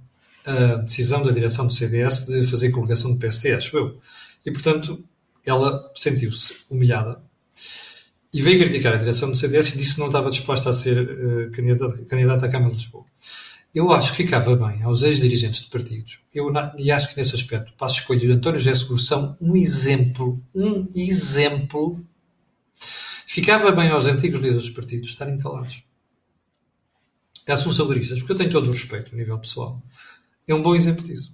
a 0.46 0.76
decisão 0.76 1.24
da 1.24 1.32
direção 1.32 1.66
do 1.66 1.74
CDS 1.74 2.28
de 2.28 2.44
fazer 2.44 2.70
coligação 2.70 3.14
de 3.14 3.18
PSD, 3.18 3.56
acho 3.56 3.76
eu. 3.76 4.00
E, 4.46 4.52
portanto, 4.52 5.04
ela 5.44 5.92
sentiu-se 5.96 6.66
humilhada 6.70 7.20
e 8.36 8.42
veio 8.42 8.60
criticar 8.60 8.94
a 8.94 8.98
direção 8.98 9.32
do 9.32 9.38
CDS 9.38 9.70
e 9.70 9.78
disse 9.78 9.94
que 9.94 10.00
não 10.02 10.08
estava 10.08 10.30
disposta 10.30 10.70
a 10.70 10.74
ser 10.74 11.00
uh, 11.00 11.50
à 11.50 12.50
Câmara 12.50 12.70
de 12.70 12.78
Lisboa. 12.80 13.06
Eu 13.74 13.94
acho 13.94 14.12
que 14.12 14.24
ficava 14.24 14.58
bem 14.58 14.84
aos 14.84 15.04
ex-dirigentes 15.04 15.62
de 15.62 15.70
partidos. 15.70 16.20
Eu, 16.34 16.52
e 16.78 16.92
acho 16.92 17.10
que 17.10 17.16
nesse 17.16 17.34
aspecto, 17.34 17.72
passo 17.78 17.96
a 17.96 18.00
escolha 18.02 18.20
de 18.20 18.32
António 18.34 18.60
José 18.60 18.76
Seguro 18.76 19.00
são 19.00 19.38
um 19.40 19.56
exemplo, 19.56 20.44
um 20.54 20.84
exemplo. 20.94 22.06
Ficava 23.26 23.72
bem 23.72 23.90
aos 23.90 24.06
antigos 24.06 24.42
líderes 24.42 24.64
dos 24.64 24.74
partidos 24.74 25.12
estarem 25.12 25.38
calados. 25.38 25.86
Assunção 27.48 27.88
Garistas, 27.88 28.20
porque 28.20 28.34
eu 28.34 28.38
tenho 28.38 28.52
todo 28.52 28.68
o 28.68 28.72
respeito 28.72 29.16
a 29.16 29.18
nível 29.18 29.40
pessoal. 29.40 29.82
É 30.46 30.54
um 30.54 30.62
bom 30.62 30.76
exemplo 30.76 31.06
disso. 31.06 31.34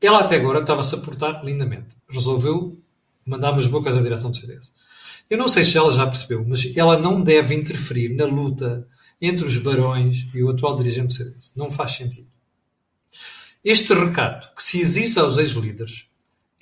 Ela 0.00 0.22
até 0.22 0.34
agora 0.34 0.58
estava-se 0.58 0.96
a 0.96 0.98
portar 0.98 1.44
lindamente. 1.44 1.94
Resolveu 2.08 2.76
mandar 3.24 3.52
umas 3.52 3.68
bocas 3.68 3.96
à 3.96 4.00
direção 4.00 4.32
do 4.32 4.36
CDS. 4.36 4.72
Eu 5.32 5.38
não 5.38 5.48
sei 5.48 5.64
se 5.64 5.78
ela 5.78 5.90
já 5.90 6.06
percebeu, 6.06 6.44
mas 6.46 6.76
ela 6.76 6.98
não 6.98 7.22
deve 7.22 7.54
interferir 7.54 8.10
na 8.10 8.26
luta 8.26 8.86
entre 9.18 9.46
os 9.46 9.56
barões 9.56 10.26
e 10.34 10.42
o 10.42 10.50
atual 10.50 10.76
dirigente 10.76 11.06
do 11.06 11.14
CDS. 11.14 11.54
Não 11.56 11.70
faz 11.70 11.92
sentido. 11.92 12.26
Este 13.64 13.94
recato 13.94 14.54
que 14.54 14.62
se 14.62 14.78
existe 14.78 15.18
aos 15.18 15.38
ex-líderes 15.38 16.06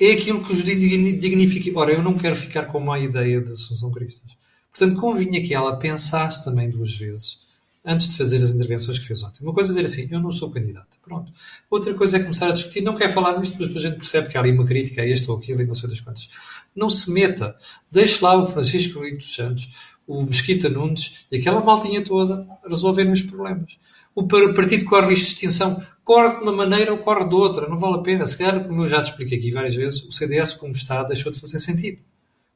é 0.01 0.13
aquilo 0.13 0.45
que 0.45 0.53
os 0.53 0.63
dignifica. 0.63 1.77
Ora, 1.77 1.93
eu 1.93 2.01
não 2.01 2.17
quero 2.17 2.37
ficar 2.37 2.67
com 2.67 2.79
uma 2.79 3.01
ideia 3.01 3.41
de 3.41 3.51
Assunção 3.51 3.91
Cristas. 3.91 4.37
Portanto, 4.71 5.01
convinha 5.01 5.43
que 5.43 5.53
ela 5.53 5.77
pensasse 5.77 6.45
também 6.45 6.71
duas 6.71 6.95
vezes 6.95 7.41
antes 7.85 8.09
de 8.09 8.17
fazer 8.17 8.37
as 8.39 8.51
intervenções 8.51 8.99
que 8.99 9.07
fez 9.07 9.23
ontem. 9.23 9.43
Uma 9.43 9.55
coisa 9.55 9.71
é 9.71 9.83
dizer 9.83 9.87
assim, 9.87 10.09
eu 10.13 10.21
não 10.21 10.31
sou 10.31 10.51
candidata. 10.51 10.97
Pronto. 11.03 11.33
Outra 11.71 11.95
coisa 11.95 12.19
é 12.19 12.21
começar 12.21 12.49
a 12.49 12.53
discutir. 12.53 12.83
Não 12.83 12.97
quer 12.97 13.13
falar 13.13 13.39
nisto, 13.39 13.57
mas 13.59 13.75
a 13.75 13.81
gente 13.81 13.97
percebe 13.97 14.29
que 14.29 14.37
há 14.37 14.41
ali 14.41 14.53
uma 14.53 14.67
crítica 14.67 15.03
a 15.03 15.07
este 15.07 15.31
ou 15.31 15.39
aquilo 15.39 15.63
e 15.63 15.67
não 15.67 15.75
sei 15.75 15.89
das 15.89 16.01
quantas. 16.01 16.31
Não 16.75 16.91
se 16.91 17.11
meta. 17.11 17.57
Deixe 17.91 18.23
lá 18.23 18.37
o 18.37 18.47
Francisco 18.47 18.99
Rui 18.99 19.17
dos 19.17 19.35
Santos, 19.35 19.73
o 20.07 20.23
Mesquita 20.23 20.69
Nunes 20.69 21.27
e 21.31 21.39
aquela 21.39 21.65
maltinha 21.65 22.05
toda 22.05 22.47
resolverem 22.69 23.13
os 23.13 23.23
problemas. 23.23 23.79
O 24.15 24.27
partido 24.27 24.85
corre 24.85 25.09
risco 25.09 25.27
de 25.27 25.33
extinção. 25.33 25.83
Corre 26.05 26.37
de 26.37 26.43
uma 26.43 26.53
maneira 26.53 26.93
ou 26.93 26.99
corre 26.99 27.29
de 27.29 27.35
outra. 27.35 27.69
Não 27.69 27.77
vale 27.77 27.95
a 27.95 27.99
pena. 27.99 28.27
Se 28.27 28.37
calhar, 28.37 28.67
como 28.67 28.83
eu 28.83 28.89
já 28.89 29.01
te 29.01 29.11
expliquei 29.11 29.39
aqui 29.39 29.53
várias 29.53 29.75
vezes, 29.75 30.03
o 30.03 30.13
CDS, 30.13 30.53
como 30.55 30.73
está, 30.73 31.03
deixou 31.05 31.33
de 31.33 31.41
fazer 31.41 31.59
sentido. 31.61 31.99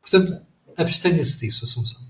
Portanto, 0.03 0.43
abstenha-se 0.77 1.39
disso, 1.39 1.65
Assunção. 1.65 2.01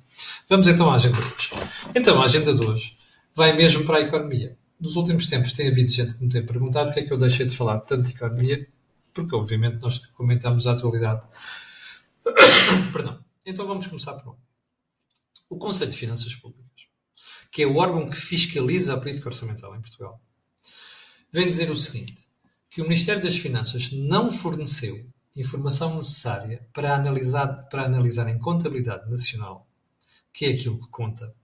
Vamos 0.48 0.66
então 0.66 0.90
à 0.90 0.94
agenda 0.94 1.16
de 1.16 1.26
hoje. 1.26 1.50
Então, 1.94 2.20
a 2.20 2.24
agenda 2.24 2.54
de 2.54 2.66
hoje 2.66 2.96
vai 3.34 3.56
mesmo 3.56 3.84
para 3.84 3.98
a 3.98 4.00
economia. 4.00 4.56
Nos 4.80 4.96
últimos 4.96 5.26
tempos 5.26 5.52
tem 5.52 5.68
havido 5.68 5.90
gente 5.90 6.14
que 6.14 6.22
me 6.22 6.30
tem 6.30 6.44
perguntado 6.44 6.86
porque 6.86 7.00
é 7.00 7.04
que 7.04 7.12
eu 7.12 7.18
deixei 7.18 7.46
de 7.46 7.56
falar 7.56 7.80
tanto 7.80 8.08
de 8.08 8.14
economia, 8.14 8.66
porque 9.12 9.34
obviamente 9.34 9.80
nós 9.80 9.98
comentamos 9.98 10.66
a 10.66 10.72
atualidade. 10.72 11.26
Perdão. 12.92 13.22
Então 13.44 13.66
vamos 13.66 13.86
começar 13.86 14.14
por 14.14 14.32
um. 14.32 14.36
O 15.48 15.58
Conselho 15.58 15.90
de 15.90 15.96
Finanças 15.96 16.34
Públicas, 16.34 16.64
que 17.50 17.62
é 17.62 17.66
o 17.66 17.76
órgão 17.76 18.08
que 18.08 18.16
fiscaliza 18.16 18.94
a 18.94 19.00
política 19.00 19.28
orçamental 19.28 19.74
em 19.76 19.80
Portugal, 19.80 20.20
vem 21.32 21.48
dizer 21.48 21.70
o 21.70 21.76
seguinte, 21.76 22.26
que 22.70 22.80
o 22.80 22.84
Ministério 22.84 23.22
das 23.22 23.36
Finanças 23.36 23.92
não 23.92 24.30
forneceu 24.30 25.06
informação 25.36 25.96
necessária 25.96 26.66
para 26.72 26.94
analisar, 26.94 27.68
para 27.68 27.84
analisar 27.84 28.28
em 28.28 28.38
contabilidade 28.38 29.08
nacional, 29.10 29.68
que 30.32 30.46
é 30.46 30.50
aquilo 30.50 30.78
que 30.78 30.88
conta, 30.88 31.34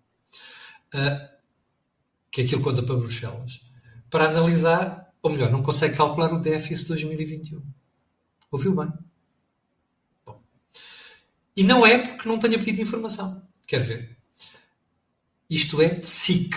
uh, 0.94 1.39
que 2.30 2.42
aquilo 2.42 2.62
conta 2.62 2.82
para 2.82 2.96
Bruxelas, 2.96 3.60
para 4.08 4.28
analisar, 4.28 5.12
ou 5.22 5.30
melhor, 5.30 5.50
não 5.50 5.62
consegue 5.62 5.96
calcular 5.96 6.32
o 6.32 6.40
déficit 6.40 6.82
de 6.82 6.88
2021. 6.88 7.62
Ouviu 8.50 8.74
bem? 8.74 8.92
Bom. 10.24 10.42
E 11.56 11.62
não 11.62 11.86
é 11.86 11.98
porque 11.98 12.28
não 12.28 12.38
tenha 12.38 12.58
pedido 12.58 12.82
informação. 12.82 13.46
Quer 13.66 13.82
ver? 13.82 14.16
Isto 15.48 15.80
é 15.82 16.00
SIC. 16.02 16.54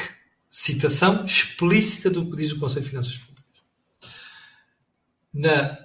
Citação 0.50 1.26
explícita 1.26 2.12
do 2.12 2.30
que 2.30 2.38
diz 2.38 2.52
o 2.52 2.60
Conselho 2.60 2.84
de 2.84 2.90
Finanças 2.90 3.18
Públicas. 3.18 3.34
Na, 5.34 5.80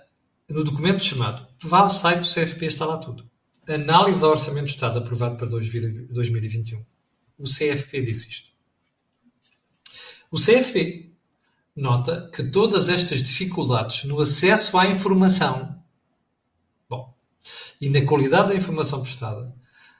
no 0.50 0.62
documento 0.62 1.02
chamado, 1.02 1.48
vá 1.62 1.78
ao 1.78 1.90
site 1.90 2.20
do 2.20 2.26
CFP, 2.26 2.66
está 2.66 2.84
lá 2.84 2.98
tudo. 2.98 3.28
Análise 3.66 4.22
ao 4.22 4.30
Orçamento 4.30 4.66
do 4.66 4.70
Estado 4.70 4.98
aprovado 4.98 5.36
para 5.36 5.46
2021. 5.46 6.84
O 7.38 7.44
CFP 7.44 8.02
disse 8.02 8.28
isto. 8.28 8.57
O 10.30 10.36
CFP 10.36 11.10
nota 11.74 12.30
que 12.34 12.42
todas 12.42 12.88
estas 12.88 13.22
dificuldades 13.22 14.04
no 14.04 14.20
acesso 14.20 14.76
à 14.76 14.86
informação 14.86 15.82
bom, 16.88 17.14
e 17.80 17.88
na 17.88 18.04
qualidade 18.04 18.48
da 18.48 18.54
informação 18.54 19.02
prestada 19.02 19.54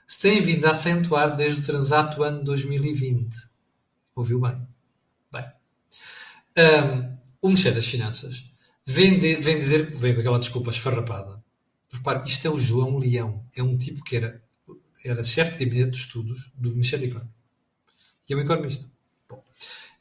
se 0.05 0.21
têm 0.21 0.41
vindo 0.41 0.65
a 0.65 0.71
acentuar 0.71 1.35
desde 1.35 1.61
o 1.61 1.63
transato 1.63 2.23
ano 2.23 2.43
2020. 2.43 3.35
Ouviu 4.15 4.41
bem? 4.41 4.67
Bem. 5.31 5.45
Um, 6.57 7.17
o 7.41 7.47
Ministério 7.47 7.75
das 7.77 7.87
Finanças 7.87 8.51
vem, 8.85 9.19
de, 9.19 9.35
vem 9.35 9.59
dizer, 9.59 9.91
vem 9.95 10.13
com 10.13 10.19
aquela 10.19 10.39
desculpa 10.39 10.71
esfarrapada. 10.71 11.43
Repare, 11.91 12.27
isto 12.27 12.47
é 12.47 12.49
o 12.49 12.59
João 12.59 12.97
Leão. 12.97 13.45
É 13.55 13.63
um 13.63 13.77
tipo 13.77 14.03
que 14.03 14.15
era, 14.15 14.43
era 15.05 15.23
chefe 15.23 15.57
de 15.57 15.65
gabinete 15.65 15.91
de 15.91 15.97
estudos 15.97 16.51
do 16.55 16.71
Ministério 16.71 17.05
da 17.05 17.11
Economia. 17.11 17.33
E 18.27 18.33
é 18.33 18.35
um 18.35 18.41
economista. 18.41 18.98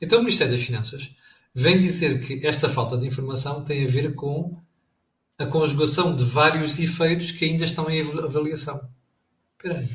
Então 0.00 0.18
o 0.18 0.22
Ministério 0.22 0.52
das 0.52 0.62
Finanças 0.62 1.14
vem 1.54 1.78
dizer 1.78 2.20
que 2.20 2.46
esta 2.46 2.68
falta 2.68 2.96
de 2.96 3.06
informação 3.06 3.64
tem 3.64 3.84
a 3.84 3.90
ver 3.90 4.14
com 4.14 4.56
a 5.38 5.46
conjugação 5.46 6.14
de 6.14 6.24
vários 6.24 6.78
efeitos 6.78 7.30
que 7.30 7.44
ainda 7.44 7.64
estão 7.64 7.88
em 7.90 8.00
avaliação. 8.00 8.88
Espera 9.56 9.80
aí. 9.80 9.88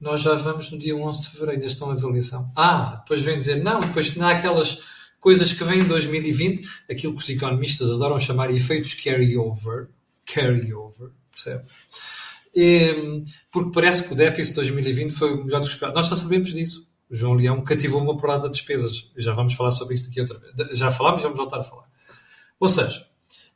Nós 0.00 0.22
já 0.22 0.34
vamos 0.34 0.70
no 0.70 0.78
dia 0.78 0.96
11 0.96 1.22
de 1.22 1.30
fevereiro, 1.30 1.60
ainda 1.60 1.66
estão 1.66 1.90
em 1.90 1.92
avaliação. 1.92 2.50
Ah, 2.56 2.96
depois 3.02 3.20
vem 3.20 3.38
dizer, 3.38 3.62
não, 3.62 3.80
depois 3.80 4.14
não 4.16 4.26
há 4.26 4.32
aquelas 4.32 4.82
coisas 5.20 5.52
que 5.52 5.62
vêm 5.62 5.80
em 5.80 5.86
2020, 5.86 6.66
aquilo 6.90 7.14
que 7.14 7.22
os 7.22 7.28
economistas 7.28 7.90
adoram 7.90 8.18
chamar 8.18 8.50
efeitos 8.50 8.94
carry-over. 8.94 9.88
Carry-over, 10.24 11.10
percebe? 11.30 11.64
E, 12.54 13.22
porque 13.52 13.70
parece 13.72 14.04
que 14.04 14.12
o 14.12 14.16
déficit 14.16 14.52
de 14.52 14.56
2020 14.56 15.12
foi 15.12 15.34
o 15.34 15.44
melhor 15.44 15.60
dos 15.60 15.70
esperado. 15.70 15.96
Nós 15.96 16.08
já 16.08 16.16
sabemos 16.16 16.52
disso 16.52 16.89
João 17.10 17.34
Leão 17.34 17.62
cativou 17.62 18.02
uma 18.02 18.16
porrada 18.16 18.48
de 18.48 18.54
despesas. 18.54 19.10
Já 19.16 19.34
vamos 19.34 19.54
falar 19.54 19.72
sobre 19.72 19.94
isto 19.94 20.08
aqui 20.08 20.20
outra 20.20 20.38
vez. 20.38 20.78
Já 20.78 20.90
falámos 20.90 21.22
vamos 21.22 21.38
voltar 21.38 21.60
a 21.60 21.64
falar. 21.64 21.88
Ou 22.58 22.68
seja, 22.68 23.06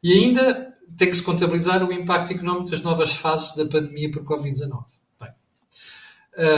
e 0.03 0.13
ainda 0.13 0.77
tem 0.97 1.09
que 1.09 1.17
se 1.17 1.23
contabilizar 1.23 1.83
o 1.83 1.93
impacto 1.93 2.33
económico 2.33 2.71
das 2.71 2.81
novas 2.81 3.13
fases 3.13 3.55
da 3.55 3.67
pandemia 3.67 4.11
por 4.11 4.25
Covid-19. 4.25 4.85
Bem, 5.21 5.33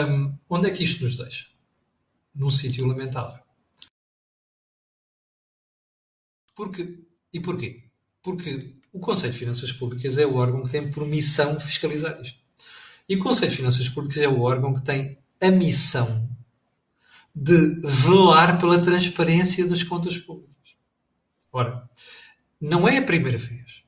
um, 0.09 0.35
onde 0.49 0.69
é 0.69 0.71
que 0.71 0.85
isto 0.85 1.03
nos 1.03 1.17
deixa? 1.17 1.57
num 2.37 2.51
sítio 2.51 2.87
lamentável. 2.87 3.43
Porque, 6.55 7.01
e 7.33 7.41
porquê? 7.41 7.85
Porque 8.23 8.77
o 8.93 9.01
Conselho 9.01 9.33
de 9.33 9.39
Finanças 9.39 9.73
Públicas 9.73 10.19
é 10.19 10.27
o 10.27 10.37
órgão 10.37 10.63
que 10.63 10.71
tem 10.71 10.91
por 10.91 11.07
missão 11.07 11.59
fiscalizar 11.59 12.21
isto. 12.21 12.39
E 13.09 13.17
o 13.17 13.23
Conselho 13.23 13.51
de 13.51 13.57
Finanças 13.57 13.89
Públicas 13.89 14.19
é 14.19 14.29
o 14.29 14.41
órgão 14.41 14.75
que 14.75 14.83
tem 14.83 15.19
a 15.41 15.51
missão 15.51 16.29
de 17.39 17.83
velar 17.83 18.59
pela 18.59 18.81
transparência 18.81 19.67
das 19.67 19.83
contas 19.83 20.17
públicas. 20.17 20.75
Ora, 21.53 21.87
não 22.59 22.89
é 22.89 22.97
a 22.97 23.05
primeira 23.05 23.37
vez, 23.37 23.83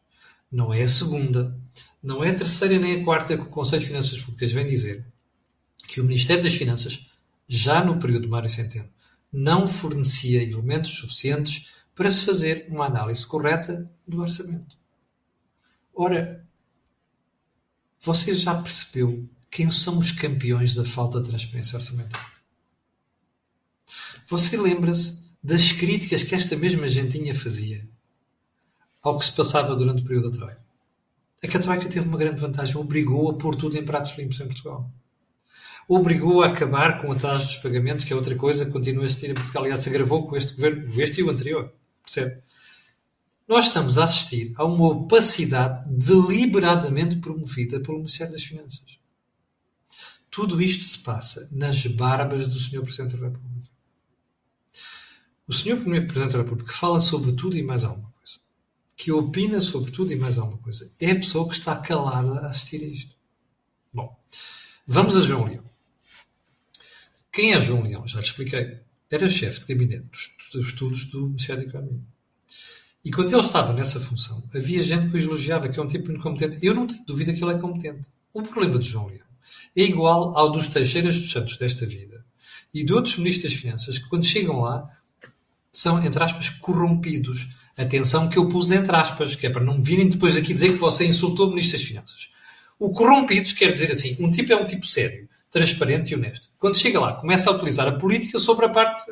não 0.53 0.73
é 0.73 0.83
a 0.83 0.89
segunda, 0.89 1.59
não 2.03 2.23
é 2.23 2.29
a 2.29 2.35
terceira 2.35 2.79
nem 2.79 3.01
a 3.01 3.05
quarta 3.05 3.35
que 3.39 3.43
o 3.43 3.49
Conselho 3.49 3.81
de 3.81 3.89
Finanças 3.89 4.21
Públicas 4.21 4.53
vem 4.53 4.67
dizer 4.67 5.07
que 5.87 5.99
o 5.99 6.05
Ministério 6.05 6.43
das 6.43 6.55
Finanças, 6.55 7.11
já 7.49 7.83
no 7.83 7.99
período 7.99 8.25
de 8.25 8.29
Mário 8.29 8.51
Centeno, 8.51 8.91
não 9.33 9.67
fornecia 9.67 10.43
elementos 10.43 10.91
suficientes 10.91 11.71
para 11.95 12.11
se 12.11 12.27
fazer 12.27 12.67
uma 12.69 12.85
análise 12.85 13.27
correta 13.27 13.91
do 14.07 14.21
orçamento. 14.21 14.77
Ora, 15.95 16.47
você 17.99 18.35
já 18.35 18.55
percebeu 18.61 19.27
quem 19.51 19.71
são 19.71 19.99
os 19.99 20.13
campeões 20.13 20.75
da 20.75 20.85
falta 20.85 21.19
de 21.19 21.31
transparência 21.31 21.79
orçamental? 21.79 22.38
Você 24.29 24.59
lembra-se 24.59 25.23
das 25.43 25.73
críticas 25.73 26.23
que 26.23 26.35
esta 26.35 26.55
mesma 26.55 26.87
gentinha 26.87 27.35
fazia 27.35 27.89
ao 29.01 29.19
que 29.19 29.25
se 29.25 29.33
passava 29.33 29.75
durante 29.75 30.03
o 30.03 30.05
período 30.05 30.31
da 30.31 30.37
Troika? 30.37 30.63
É 31.41 31.49
que 31.49 31.57
a 31.57 31.61
Troika 31.61 31.89
teve 31.89 32.07
uma 32.07 32.19
grande 32.19 32.39
vantagem, 32.39 32.77
obrigou 32.77 33.31
a 33.31 33.35
pôr 33.39 33.57
tudo 33.57 33.79
em 33.79 33.85
pratos 33.85 34.19
limpos 34.19 34.39
em 34.39 34.47
Portugal. 34.47 34.93
Obrigou 35.89 36.43
a 36.43 36.49
acabar 36.49 37.01
com 37.01 37.11
atraso 37.11 37.47
dos 37.47 37.57
pagamentos, 37.57 38.05
que 38.05 38.13
é 38.13 38.17
outra 38.17 38.37
coisa 38.37 38.67
que 38.67 38.71
continua 38.71 39.05
a 39.05 39.07
existir 39.07 39.31
em 39.31 39.35
Portugal. 39.35 39.63
Aliás, 39.63 39.81
se 39.81 39.89
agravou 39.89 40.29
com 40.29 40.37
este 40.37 40.53
governo, 40.53 41.01
este 41.01 41.21
e 41.21 41.25
o 41.25 41.31
anterior. 41.31 41.73
Percebe? 42.05 42.43
Nós 43.49 43.65
estamos 43.65 43.97
a 43.97 44.05
assistir 44.05 44.53
a 44.57 44.65
uma 44.67 44.89
opacidade 44.89 45.89
deliberadamente 45.89 47.17
promovida 47.17 47.81
pelo 47.81 47.97
Ministério 47.97 48.35
das 48.35 48.45
Finanças. 48.45 48.99
Tudo 50.31 50.61
isto 50.61 50.85
se 50.85 50.99
passa 50.99 51.49
nas 51.51 51.87
barbas 51.87 52.47
do 52.47 52.61
Sr. 52.61 52.83
Presidente 52.83 53.17
da 53.17 53.29
República. 53.29 53.58
O 55.49 55.53
Sr. 55.53 55.79
Presidente 55.81 56.33
da 56.33 56.43
República 56.43 56.73
fala 56.73 57.01
sobre 57.01 57.33
tudo 57.33 57.57
e 57.57 57.63
mais 57.63 57.83
alguma 57.83 58.13
coisa. 58.19 58.35
Que 58.95 59.11
opina 59.11 59.61
sobre 59.63 59.91
tudo 59.91 60.13
e 60.13 60.17
mais 60.17 60.39
alguma 60.39 60.59
coisa. 60.59 60.91
É 61.01 61.13
a 61.13 61.17
pessoa 61.17 61.49
que 61.49 61.55
está 61.55 61.75
calada 61.75 62.41
a 62.41 62.51
assistir 62.51 62.85
a 62.85 62.87
isto. 62.87 63.17
Bom, 63.91 64.15
vamos 64.87 65.17
a 65.17 65.23
João 65.23 65.47
Leão. 65.47 65.65
Quem 67.33 67.55
é 67.55 67.61
João 67.61 67.83
Leão? 67.83 68.07
Já 68.07 68.21
lhe 68.21 68.27
expliquei. 68.27 68.79
Era 69.11 69.27
chefe 69.27 69.61
de 69.61 69.75
gabinete 69.75 70.11
dos 70.53 70.67
estudos 70.67 71.07
do 71.07 71.29
Ministério 71.29 71.63
da 71.63 71.69
Economia. 71.71 72.03
E 73.03 73.11
quando 73.11 73.33
ele 73.33 73.41
estava 73.41 73.73
nessa 73.73 73.99
função, 73.99 74.45
havia 74.55 74.83
gente 74.83 75.11
que 75.11 75.17
o 75.17 75.21
elogiava, 75.21 75.69
que 75.71 75.81
é 75.81 75.83
um 75.83 75.87
tipo 75.87 76.09
muito 76.09 76.23
competente. 76.23 76.67
Eu 76.67 76.75
não 76.75 76.87
tenho 76.87 77.07
dúvida 77.07 77.33
que 77.33 77.43
ele 77.43 77.55
é 77.55 77.59
competente. 77.59 78.11
O 78.35 78.43
problema 78.43 78.79
de 78.79 78.87
João 78.87 79.07
Leão 79.07 79.27
é 79.75 79.81
igual 79.83 80.37
ao 80.37 80.53
dos 80.53 80.67
Teixeiras 80.67 81.17
dos 81.17 81.31
Santos 81.31 81.57
desta 81.57 81.87
vida 81.87 82.23
e 82.75 82.85
de 82.85 82.93
outros 82.93 83.17
ministros 83.17 83.51
das 83.51 83.61
Finanças 83.61 83.99
que, 83.99 84.09
quando 84.11 84.27
chegam 84.27 84.61
lá, 84.61 84.98
são, 85.79 86.05
entre 86.05 86.21
aspas, 86.21 86.51
corrompidos. 86.51 87.51
Atenção 87.77 88.29
que 88.29 88.37
eu 88.37 88.49
pus 88.49 88.73
entre 88.73 88.97
aspas, 88.97 89.37
que 89.37 89.47
é 89.47 89.51
para 89.51 89.63
não 89.63 89.81
virem 89.81 90.09
depois 90.09 90.37
aqui 90.37 90.53
dizer 90.53 90.73
que 90.73 90.79
você 90.79 91.07
insultou 91.07 91.47
o 91.47 91.51
Ministro 91.51 91.79
das 91.79 91.87
Finanças. 91.87 92.31
O 92.77 92.91
corrompidos 92.91 93.53
quer 93.53 93.73
dizer 93.73 93.93
assim, 93.93 94.17
um 94.19 94.29
tipo 94.29 94.53
é 94.53 94.57
um 94.57 94.67
tipo 94.67 94.85
sério, 94.85 95.29
transparente 95.53 96.11
e 96.11 96.15
honesto. 96.17 96.49
Quando 96.59 96.77
chega 96.77 96.99
lá, 96.99 97.13
começa 97.13 97.49
a 97.49 97.53
utilizar 97.53 97.87
a 97.87 97.93
política 97.93 98.41
sobre 98.41 98.67
a 98.67 98.69
parte 98.69 99.05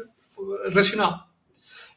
racional. 0.75 1.29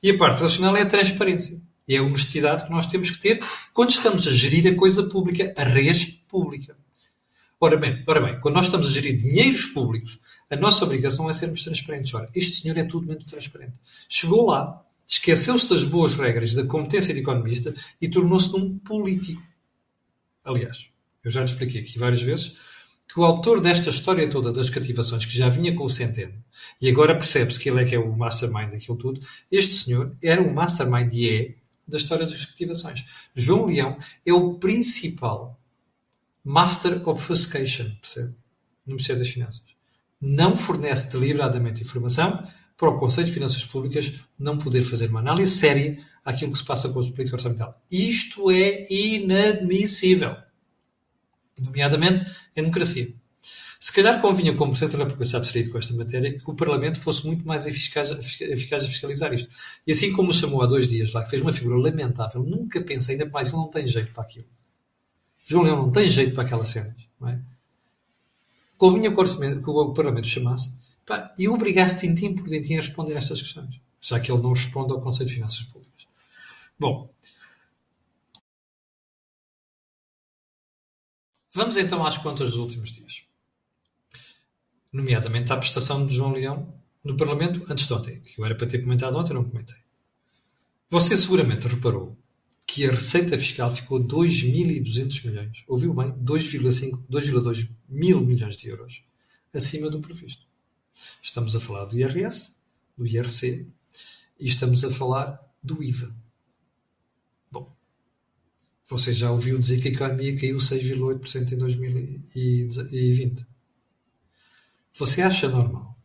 E 0.03 0.11
a 0.11 0.17
parte 0.19 0.39
racional 0.39 0.77
é 0.77 0.83
a 0.83 0.85
transparência. 0.85 1.59
É 1.87 1.97
a 1.97 2.03
honestidade 2.03 2.65
que 2.65 2.71
nós 2.71 2.85
temos 2.85 3.09
que 3.09 3.19
ter 3.19 3.43
quando 3.73 3.89
estamos 3.89 4.27
a 4.27 4.31
gerir 4.31 4.71
a 4.71 4.75
coisa 4.75 5.01
pública, 5.09 5.51
a 5.57 5.63
res 5.63 6.05
pública. 6.27 6.77
Ora 7.59 7.75
bem, 7.75 8.03
ora 8.05 8.21
bem, 8.21 8.39
quando 8.39 8.53
nós 8.53 8.65
estamos 8.65 8.87
a 8.87 8.91
gerir 8.91 9.17
dinheiros 9.17 9.65
públicos, 9.65 10.19
a 10.49 10.55
nossa 10.55 10.83
obrigação 10.83 11.29
é 11.29 11.33
sermos 11.33 11.63
transparentes. 11.63 12.13
Ora, 12.13 12.29
este 12.33 12.61
senhor 12.61 12.77
é 12.77 12.83
tudo 12.83 13.07
menos 13.07 13.25
transparente. 13.25 13.79
Chegou 14.07 14.47
lá, 14.47 14.83
esqueceu-se 15.07 15.69
das 15.69 15.83
boas 15.83 16.15
regras 16.15 16.53
da 16.53 16.65
competência 16.65 17.13
de 17.13 17.19
economista 17.19 17.73
e 18.01 18.09
tornou-se 18.09 18.55
um 18.55 18.77
político. 18.79 19.41
Aliás, 20.43 20.91
eu 21.23 21.29
já 21.29 21.41
lhe 21.41 21.45
expliquei 21.45 21.81
aqui 21.81 21.99
várias 21.99 22.21
vezes 22.21 22.57
que 23.07 23.19
o 23.19 23.23
autor 23.23 23.61
desta 23.61 23.89
história 23.89 24.29
toda 24.29 24.51
das 24.51 24.69
cativações, 24.69 25.25
que 25.25 25.35
já 25.35 25.49
vinha 25.49 25.75
com 25.75 25.83
o 25.83 25.89
Centeno, 25.89 26.43
e 26.79 26.87
agora 26.89 27.15
percebe-se 27.15 27.59
que 27.59 27.69
ele 27.69 27.81
é 27.81 27.85
que 27.85 27.95
é 27.95 27.99
o 27.99 28.15
mastermind 28.15 28.71
daquilo 28.71 28.97
tudo, 28.97 29.21
este 29.51 29.73
senhor 29.73 30.15
era 30.21 30.41
o 30.41 30.53
mastermind 30.53 31.11
e 31.13 31.29
é 31.29 31.55
da 31.87 31.97
história 31.97 32.25
das 32.25 32.45
cativações. 32.45 33.05
João 33.33 33.65
Leão 33.65 33.97
é 34.23 34.31
o 34.31 34.55
principal 34.55 35.59
master 36.43 37.07
obfuscation, 37.07 37.89
percebe? 37.99 38.35
No 38.85 38.93
Ministério 38.93 39.21
das 39.21 39.31
Finanças 39.31 39.68
não 40.21 40.55
fornece 40.55 41.11
deliberadamente 41.11 41.81
informação 41.81 42.45
para 42.77 42.89
o 42.89 42.97
Conselho 42.97 43.27
de 43.27 43.33
Finanças 43.33 43.65
Públicas 43.65 44.13
não 44.37 44.57
poder 44.57 44.83
fazer 44.83 45.09
uma 45.09 45.19
análise 45.19 45.51
séria 45.51 45.97
àquilo 46.23 46.51
que 46.51 46.57
se 46.57 46.65
passa 46.65 46.89
com 46.89 46.99
a 46.99 47.03
política 47.03 47.35
orçamental. 47.35 47.81
Isto 47.91 48.49
é 48.51 48.87
inadmissível. 48.91 50.35
Nomeadamente 51.57 52.31
em 52.55 52.61
democracia. 52.61 53.13
Se 53.79 53.93
calhar 53.93 54.19
convinha, 54.21 54.53
como 54.55 54.71
Presidente 54.71 54.97
da 54.97 55.03
República 55.05 55.23
está 55.23 55.39
distraído 55.39 55.71
com 55.71 55.77
esta 55.77 55.93
matéria, 55.93 56.37
que 56.37 56.49
o 56.49 56.53
Parlamento 56.53 56.99
fosse 56.99 57.25
muito 57.25 57.47
mais 57.47 57.65
eficaz, 57.65 58.11
eficaz 58.41 58.83
a 58.83 58.87
fiscalizar 58.87 59.33
isto. 59.33 59.49
E 59.87 59.93
assim 59.93 60.11
como 60.11 60.33
chamou 60.33 60.61
há 60.61 60.65
dois 60.65 60.87
dias 60.87 61.13
lá, 61.13 61.23
que 61.23 61.29
fez 61.29 61.41
uma 61.41 61.53
figura 61.53 61.77
lamentável, 61.77 62.43
nunca 62.43 62.81
pensei, 62.81 63.15
ainda 63.15 63.29
mais, 63.29 63.47
ele 63.47 63.57
não 63.57 63.69
tem 63.69 63.87
jeito 63.87 64.11
para 64.11 64.23
aquilo. 64.23 64.45
João 65.45 65.63
Leão 65.63 65.77
não 65.77 65.91
tem 65.91 66.09
jeito 66.09 66.35
para 66.35 66.43
aquelas 66.43 66.67
cenas. 66.67 66.93
Não 67.19 67.29
é? 67.29 67.39
Convinha 68.79 69.13
que 69.13 69.69
o 69.69 69.93
Parlamento 69.93 70.27
chamasse 70.27 70.79
pá, 71.05 71.35
e 71.37 71.47
obrigasse 71.49 71.99
tintim 71.99 72.33
por 72.33 72.47
tintim 72.47 72.75
a 72.75 72.81
responder 72.81 73.13
a 73.13 73.17
estas 73.17 73.41
questões, 73.41 73.79
já 74.01 74.19
que 74.19 74.31
ele 74.31 74.41
não 74.41 74.53
responde 74.53 74.93
ao 74.93 75.01
Conselho 75.01 75.27
de 75.27 75.35
Finanças 75.35 75.63
Públicas. 75.63 76.07
Bom, 76.79 77.13
vamos 81.53 81.75
então 81.75 82.05
às 82.05 82.17
contas 82.17 82.51
dos 82.51 82.57
últimos 82.57 82.91
dias. 82.91 83.23
Nomeadamente 84.91 85.51
à 85.51 85.57
prestação 85.57 86.07
de 86.07 86.15
João 86.15 86.31
Leão 86.31 86.73
no 87.03 87.17
Parlamento 87.17 87.65
antes 87.69 87.85
de 87.85 87.93
ontem, 87.93 88.21
que 88.21 88.39
eu 88.39 88.45
era 88.45 88.55
para 88.55 88.65
ter 88.65 88.81
comentado 88.81 89.17
ontem, 89.17 89.33
não 89.33 89.43
comentei. 89.43 89.77
Você 90.89 91.17
seguramente 91.17 91.67
reparou 91.67 92.17
que 92.71 92.85
a 92.85 92.91
receita 92.91 93.35
fiscal 93.35 93.71
ficou 93.71 93.99
2.200 93.99 95.25
milhões, 95.25 95.63
ouviu 95.67 95.91
bem, 95.91 96.11
2,2 96.11 97.67
mil 97.89 98.21
milhões 98.21 98.55
de 98.55 98.69
euros 98.69 99.03
acima 99.51 99.89
do 99.89 99.99
previsto. 99.99 100.45
Estamos 101.19 101.55
a 101.55 101.59
falar 101.59 101.85
do 101.85 101.97
IRS, 101.97 102.55
do 102.95 103.07
IRC 103.07 103.67
e 104.39 104.47
estamos 104.47 104.85
a 104.85 104.91
falar 104.91 105.39
do 105.63 105.81
IVA. 105.81 106.15
Bom, 107.51 107.75
você 108.85 109.13
já 109.13 109.31
ouviu 109.31 109.57
dizer 109.57 109.81
que 109.81 109.87
a 109.87 109.91
economia 109.91 110.37
caiu 110.37 110.57
6,8% 110.57 111.53
em 111.53 111.57
2020. 111.57 113.47
Você 114.93 115.23
acha 115.23 115.49
normal 115.49 115.97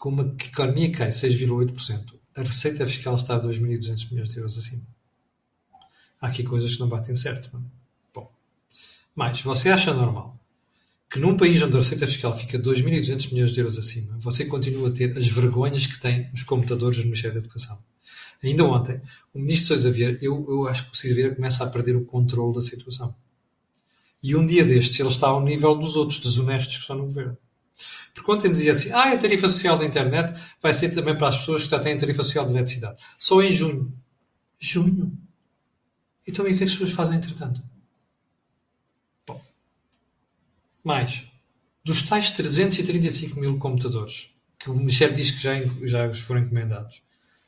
que 0.00 0.08
uma 0.08 0.34
economia 0.42 0.90
cai 0.90 1.10
6,8%, 1.10 2.18
a 2.38 2.42
receita 2.42 2.86
fiscal 2.86 3.16
está 3.16 3.36
a 3.36 3.42
2.200 3.42 4.10
milhões 4.10 4.30
de 4.30 4.38
euros 4.38 4.56
acima? 4.56 4.95
Há 6.20 6.28
aqui 6.28 6.42
coisas 6.42 6.74
que 6.74 6.80
não 6.80 6.88
batem 6.88 7.14
certo. 7.16 7.50
Não? 7.52 7.60
É? 7.60 7.64
Bom, 8.14 8.30
mas 9.14 9.40
você 9.40 9.70
acha 9.70 9.92
normal 9.92 10.36
que 11.10 11.20
num 11.20 11.36
país 11.36 11.62
onde 11.62 11.76
a 11.76 11.80
receita 11.80 12.06
fiscal 12.06 12.36
fica 12.36 12.58
2.200 12.58 13.32
milhões 13.32 13.52
de 13.52 13.60
euros 13.60 13.78
acima, 13.78 14.16
você 14.18 14.44
continua 14.44 14.88
a 14.88 14.92
ter 14.92 15.16
as 15.16 15.28
vergonhas 15.28 15.86
que 15.86 16.00
tem 16.00 16.28
os 16.34 16.42
computadores 16.42 16.98
do 16.98 17.04
Ministério 17.04 17.34
da 17.34 17.40
Educação? 17.40 17.78
Ainda 18.42 18.64
ontem, 18.64 19.00
o 19.32 19.38
ministro 19.38 19.68
Sousa 19.68 19.90
Vieira, 19.90 20.18
eu, 20.20 20.44
eu 20.48 20.68
acho 20.68 20.86
que 20.86 20.92
o 20.92 20.96
Sousa 20.96 21.14
Vieira 21.14 21.34
começa 21.34 21.64
a 21.64 21.70
perder 21.70 21.96
o 21.96 22.04
controle 22.04 22.54
da 22.54 22.60
situação. 22.60 23.14
E 24.22 24.34
um 24.34 24.44
dia 24.44 24.64
destes 24.64 24.98
ele 24.98 25.08
está 25.08 25.28
ao 25.28 25.42
nível 25.42 25.74
dos 25.76 25.96
outros 25.96 26.20
desonestos 26.20 26.74
que 26.74 26.80
estão 26.80 26.96
no 26.96 27.04
governo. 27.04 27.36
Porque 28.14 28.30
ontem 28.30 28.50
dizia 28.50 28.72
assim, 28.72 28.90
ah, 28.92 29.12
a 29.12 29.18
tarifa 29.18 29.48
social 29.48 29.78
da 29.78 29.84
internet 29.84 30.38
vai 30.60 30.72
ser 30.72 30.90
também 30.90 31.16
para 31.16 31.28
as 31.28 31.38
pessoas 31.38 31.64
que 31.64 31.70
já 31.70 31.78
têm 31.78 31.98
tarifa 31.98 32.22
social 32.22 32.46
de 32.46 32.52
eletricidade. 32.52 33.02
Só 33.18 33.42
em 33.42 33.52
junho. 33.52 33.92
Junho? 34.58 35.12
Então, 36.26 36.46
e 36.46 36.52
o 36.52 36.56
que 36.56 36.56
é 36.56 36.58
que 36.58 36.64
as 36.64 36.72
pessoas 36.72 36.92
fazem 36.92 37.16
entretanto? 37.16 37.62
Bom, 39.26 39.40
mais, 40.82 41.30
dos 41.84 42.02
tais 42.02 42.30
335 42.32 43.38
mil 43.38 43.58
computadores 43.58 44.30
que 44.58 44.70
o 44.70 44.74
Ministério 44.74 45.14
diz 45.14 45.30
que 45.30 45.38
já, 45.38 45.54
já 45.84 46.12
foram 46.14 46.40
encomendados, 46.40 47.02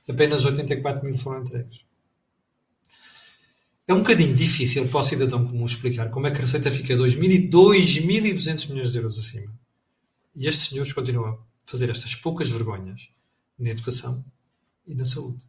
apenas 0.09 0.45
84 0.45 1.05
mil 1.05 1.19
foram 1.19 1.43
entregues. 1.43 1.81
É 3.89 3.95
um 3.95 4.01
bocadinho 4.01 4.37
difícil 4.37 4.87
para 4.87 5.01
o 5.01 5.03
cidadão 5.03 5.47
comum 5.47 5.65
explicar 5.65 6.11
como 6.11 6.27
é 6.27 6.31
que 6.31 6.39
a 6.39 6.43
receita 6.43 6.71
fica 6.71 6.95
2.200 6.95 8.69
milhões 8.69 8.93
de 8.93 8.99
euros 8.99 9.19
acima. 9.19 9.53
E 10.37 10.47
estes 10.47 10.69
senhores 10.69 10.93
continuam 10.93 11.33
a 11.33 11.39
fazer 11.65 11.89
estas 11.89 12.15
poucas 12.15 12.51
vergonhas 12.51 13.09
na 13.59 13.71
educação 13.71 14.23
e 14.87 14.95
na 14.95 15.07
saúde. 15.07 15.48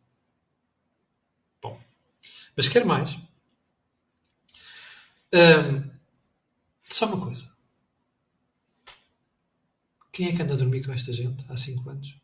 Mas 2.60 2.68
quer 2.68 2.84
mais? 2.84 3.18
Hum, 5.34 5.90
só 6.90 7.06
uma 7.06 7.26
coisa. 7.26 7.50
Quem 10.12 10.28
é 10.28 10.36
que 10.36 10.42
anda 10.42 10.56
a 10.56 10.58
dormir 10.58 10.84
com 10.84 10.92
esta 10.92 11.14
gente 11.14 11.46
há 11.48 11.56
5 11.56 11.90
anos? 11.90 12.20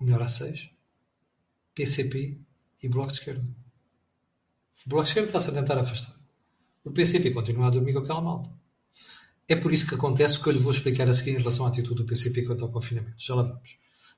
Ou 0.00 0.06
melhor, 0.06 0.22
há 0.22 0.28
6? 0.28 0.70
PCP 1.74 2.40
e 2.82 2.88
Bloco 2.88 3.12
de 3.12 3.18
Esquerda. 3.18 3.46
O 4.86 4.88
Bloco 4.88 5.02
de 5.04 5.10
Esquerda 5.10 5.28
está-se 5.28 5.50
a 5.50 5.52
tentar 5.52 5.76
afastar. 5.76 6.16
O 6.82 6.90
PCP 6.90 7.32
continua 7.32 7.66
a 7.66 7.70
dormir 7.70 7.92
com 7.92 7.98
aquela 7.98 8.22
malta. 8.22 8.50
É 9.46 9.56
por 9.56 9.74
isso 9.74 9.86
que 9.86 9.94
acontece 9.94 10.38
o 10.38 10.42
que 10.42 10.48
eu 10.48 10.54
lhe 10.54 10.58
vou 10.58 10.72
explicar 10.72 11.06
a 11.06 11.12
seguir 11.12 11.32
em 11.32 11.38
relação 11.38 11.66
à 11.66 11.68
atitude 11.68 11.96
do 11.96 12.06
PCP 12.06 12.46
quanto 12.46 12.64
ao 12.64 12.72
confinamento. 12.72 13.16
Já 13.18 13.34
lá 13.34 13.42
vamos. 13.42 13.76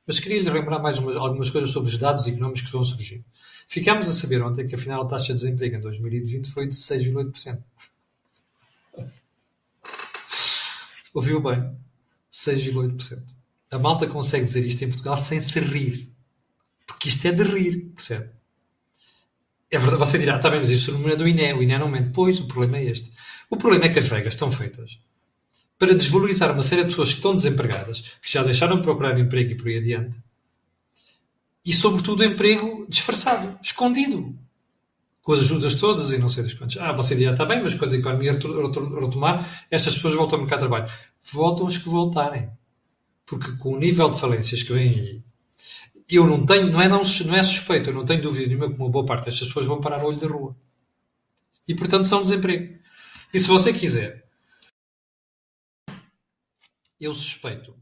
Mas 0.08 0.18
queria 0.18 0.40
lhe 0.40 0.48
lembrar 0.48 0.78
mais 0.78 0.98
umas, 0.98 1.16
algumas 1.16 1.50
coisas 1.50 1.70
sobre 1.70 1.90
os 1.90 1.98
dados 1.98 2.26
económicos 2.26 2.62
que 2.62 2.72
vão 2.72 2.82
surgir. 2.82 3.22
Ficámos 3.68 4.08
a 4.08 4.12
saber 4.12 4.42
ontem 4.42 4.66
que 4.66 4.74
afinal 4.74 5.02
a 5.02 5.06
taxa 5.06 5.34
de 5.34 5.40
desemprego 5.40 5.76
em 5.76 5.80
2020 5.80 6.50
foi 6.50 6.66
de 6.66 6.74
6,8%. 6.74 7.62
Ouviu 11.12 11.42
bem? 11.42 11.76
6,8%. 12.32 13.22
A 13.70 13.78
malta 13.78 14.06
consegue 14.06 14.46
dizer 14.46 14.64
isto 14.64 14.82
em 14.82 14.88
Portugal 14.88 15.18
sem 15.18 15.42
se 15.42 15.60
rir. 15.60 16.10
Porque 16.86 17.10
isto 17.10 17.28
é 17.28 17.32
de 17.32 17.42
rir, 17.42 17.92
percebe? 17.94 18.30
É 19.70 19.76
verdade, 19.76 19.98
você 19.98 20.16
dirá, 20.16 20.36
está 20.36 20.48
bem, 20.48 20.60
mas 20.60 20.70
isto 20.70 21.06
é 21.06 21.16
do 21.16 21.28
INE, 21.28 21.52
o 21.52 21.62
INE 21.62 21.76
não 21.76 21.88
mente. 21.88 22.12
Pois, 22.14 22.40
o 22.40 22.46
problema 22.46 22.78
é 22.78 22.84
este. 22.84 23.12
O 23.50 23.58
problema 23.58 23.84
é 23.84 23.90
que 23.90 23.98
as 23.98 24.08
regras 24.08 24.32
estão 24.32 24.50
feitas 24.50 24.98
para 25.78 25.94
desvalorizar 25.94 26.52
uma 26.52 26.62
série 26.62 26.82
de 26.82 26.88
pessoas 26.88 27.10
que 27.10 27.16
estão 27.16 27.34
desempregadas, 27.34 28.00
que 28.20 28.32
já 28.32 28.42
deixaram 28.42 28.76
de 28.76 28.82
procurar 28.82 29.18
emprego 29.18 29.52
e 29.52 29.54
por 29.54 29.68
aí 29.68 29.78
adiante, 29.78 30.18
e 31.64 31.72
sobretudo 31.72 32.24
emprego 32.24 32.86
disfarçado, 32.88 33.58
escondido, 33.62 34.34
com 35.22 35.32
as 35.34 35.40
ajudas 35.40 35.74
todas 35.74 36.10
e 36.12 36.18
não 36.18 36.30
sei 36.30 36.42
das 36.42 36.54
quantas. 36.54 36.78
Ah, 36.78 36.92
você 36.92 37.14
dirá, 37.14 37.32
está 37.32 37.44
bem, 37.44 37.62
mas 37.62 37.74
quando 37.74 37.92
a 37.92 37.98
economia 37.98 38.32
retomar, 38.32 39.66
estas 39.70 39.94
pessoas 39.94 40.14
voltam 40.14 40.38
ao 40.38 40.40
mercado 40.40 40.60
de 40.60 40.68
trabalho. 40.68 40.90
Voltam 41.30 41.66
as 41.66 41.76
que 41.76 41.86
voltarem. 41.86 42.48
Porque 43.26 43.52
com 43.58 43.74
o 43.74 43.78
nível 43.78 44.10
de 44.10 44.18
falências 44.18 44.62
que 44.62 44.72
vem 44.72 44.88
aí, 44.88 45.22
eu 46.08 46.26
não 46.26 46.46
tenho, 46.46 46.70
não 46.70 46.80
é, 46.80 46.88
não, 46.88 47.02
não 47.02 47.36
é 47.36 47.42
suspeito, 47.42 47.90
eu 47.90 47.94
não 47.94 48.06
tenho 48.06 48.22
dúvida 48.22 48.46
nenhuma 48.46 48.70
que 48.70 48.80
uma 48.80 48.88
boa 48.88 49.04
parte 49.04 49.26
destas 49.26 49.48
pessoas 49.48 49.66
vão 49.66 49.82
parar 49.82 50.00
ao 50.00 50.06
olho 50.06 50.16
da 50.16 50.28
rua. 50.28 50.56
E 51.68 51.74
portanto 51.74 52.08
são 52.08 52.22
desemprego. 52.22 52.78
E 53.34 53.38
se 53.38 53.46
você 53.46 53.70
quiser 53.74 54.26
eu 57.00 57.14
suspeito 57.14 57.74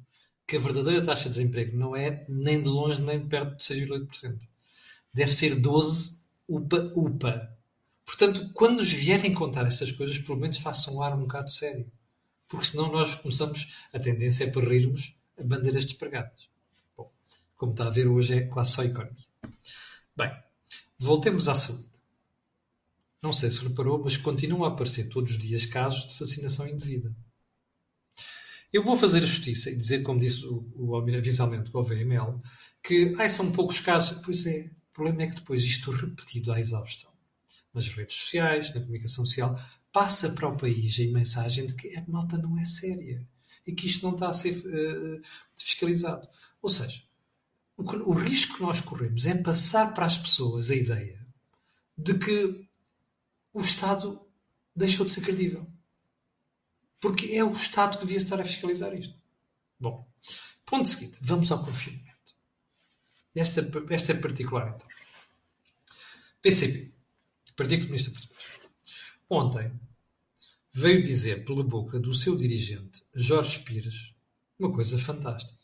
que 0.47 0.57
a 0.57 0.61
verdadeira 0.61 1.05
taxa 1.05 1.25
de 1.25 1.31
desemprego 1.31 1.77
não 1.77 1.97
é 1.97 2.25
nem 2.29 2.63
de 2.63 2.69
longe 2.69 3.01
nem 3.03 3.27
perto 3.27 3.57
de 3.57 3.65
6,8%. 3.65 4.39
Deve 5.13 5.33
ser 5.33 5.57
12 5.57 6.21
upa 6.49 6.93
upa. 6.95 7.57
Portanto, 8.05 8.53
quando 8.53 8.77
nos 8.77 8.93
vierem 8.93 9.35
contar 9.35 9.67
estas 9.67 9.91
coisas, 9.91 10.19
pelo 10.19 10.39
menos 10.39 10.59
façam 10.59 10.97
um 10.97 11.03
ar 11.03 11.15
um 11.15 11.23
bocado 11.23 11.51
sério. 11.51 11.91
Porque 12.47 12.67
senão 12.67 12.93
nós 12.93 13.17
começamos, 13.17 13.75
a 13.93 13.99
tendência 13.99 14.45
é 14.45 14.51
para 14.51 14.69
rirmos 14.69 15.17
a 15.37 15.43
bandeiras 15.43 15.85
despregadas. 15.85 16.49
Bom, 16.97 17.11
como 17.57 17.73
está 17.73 17.87
a 17.87 17.91
ver, 17.91 18.07
hoje 18.07 18.35
é 18.35 18.41
quase 18.43 18.73
só 18.73 18.85
economia. 18.85 19.27
Bem, 20.17 20.31
voltemos 20.99 21.49
à 21.49 21.55
saúde. 21.55 21.89
Não 23.21 23.33
sei 23.33 23.51
se 23.51 23.67
reparou, 23.67 23.99
mas 23.99 24.17
continuam 24.17 24.65
a 24.65 24.69
aparecer 24.69 25.09
todos 25.09 25.33
os 25.33 25.39
dias 25.39 25.67
casos 25.67 26.13
de 26.13 26.19
vacinação 26.19 26.69
indevida. 26.69 27.13
Eu 28.73 28.83
vou 28.83 28.97
fazer 28.97 29.21
justiça 29.21 29.71
e 29.71 29.77
dizer, 29.77 30.03
como 30.03 30.21
disse 30.21 30.45
o, 30.45 30.71
o 30.75 30.95
Almira 30.95 31.21
visualmente 31.21 31.71
com 31.71 31.79
o 31.79 31.83
VML, 31.83 32.41
que 32.83 33.15
ai, 33.19 33.29
são 33.29 33.51
poucos 33.53 33.81
casos. 33.81 34.21
Pois 34.25 34.45
é, 34.47 34.71
o 34.91 34.95
problema 34.95 35.23
é 35.23 35.27
que 35.29 35.37
depois 35.37 35.63
isto 35.63 35.91
repetido 35.91 36.53
à 36.53 36.61
exaustão, 36.61 37.11
nas 37.73 37.89
redes 37.89 38.17
sociais, 38.17 38.75
na 38.75 38.81
comunicação 38.81 39.25
social, 39.25 39.59
passa 39.93 40.31
para 40.31 40.49
o 40.49 40.57
país 40.57 40.99
a 41.01 41.13
mensagem 41.13 41.67
de 41.67 41.75
que 41.75 41.97
a 41.97 42.05
malta 42.07 42.37
não 42.37 42.59
é 42.59 42.65
séria 42.65 43.27
e 43.67 43.73
que 43.73 43.87
isto 43.87 44.07
não 44.07 44.15
está 44.15 44.29
a 44.29 44.33
ser 44.33 44.57
uh, 44.59 45.23
fiscalizado. 45.57 46.29
Ou 46.63 46.71
seja, 46.71 47.03
o, 47.77 47.85
que, 47.85 47.97
o 47.97 48.13
risco 48.13 48.57
que 48.57 48.63
nós 48.63 48.81
corremos 48.81 49.27
é 49.27 49.35
passar 49.35 49.93
para 49.95 50.07
as 50.07 50.17
pessoas 50.17 50.71
a 50.71 50.75
ideia 50.75 51.27
de 51.97 52.15
que 52.19 52.67
o 53.53 53.61
Estado 53.61 54.21
deixou 54.75 55.07
de 55.07 55.13
ser 55.13 55.23
credível. 55.23 55.67
Porque 57.01 57.27
é 57.35 57.45
o 57.45 57.53
Estado 57.53 57.99
que 57.99 58.07
devia 58.07 58.19
estar 58.19 58.41
a 58.41 58.45
fiscalizar 58.45 58.95
isto. 58.95 59.15
Bom, 59.79 60.09
ponto 60.65 60.89
seguinte, 60.89 61.19
vamos 61.21 61.53
ao 61.53 61.65
confinamento. 61.65 62.07
Esta, 63.35 63.61
esta 63.91 64.13
é 64.13 64.15
particular, 64.15 64.75
então. 64.75 64.89
PCP, 66.41 66.95
Partido 67.55 67.83
Comunista 67.83 68.11
Português. 68.11 68.61
Ontem 69.29 69.73
veio 70.73 71.03
dizer 71.03 71.45
pela 71.45 71.65
boca 71.65 71.99
do 71.99 72.15
seu 72.15 72.37
dirigente, 72.37 73.03
Jorge 73.15 73.59
Pires, 73.61 74.15
uma 74.59 74.73
coisa 74.73 74.99
fantástica. 74.99 75.59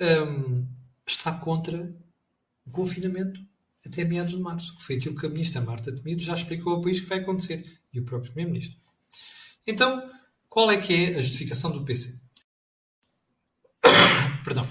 Um, 0.00 0.66
está 1.06 1.32
contra 1.32 1.94
o 2.64 2.70
confinamento 2.70 3.40
até 3.86 4.04
meados 4.04 4.34
de 4.34 4.40
março, 4.40 4.76
que 4.76 4.82
foi 4.82 4.96
aquilo 4.96 5.16
que 5.16 5.26
a 5.26 5.28
ministra 5.28 5.60
Marta 5.60 5.92
Temido 5.92 6.22
já 6.22 6.34
explicou 6.34 6.74
ao 6.74 6.82
país 6.82 7.00
que 7.00 7.06
vai 7.06 7.18
acontecer, 7.18 7.78
e 7.92 8.00
o 8.00 8.04
próprio 8.04 8.32
Primeiro-Ministro. 8.32 8.80
Então, 9.66 10.10
qual 10.48 10.70
é 10.70 10.80
que 10.80 10.92
é 10.92 11.16
a 11.16 11.22
justificação 11.22 11.70
do 11.70 11.84
PC? 11.84 12.20
Perdão. 14.44 14.66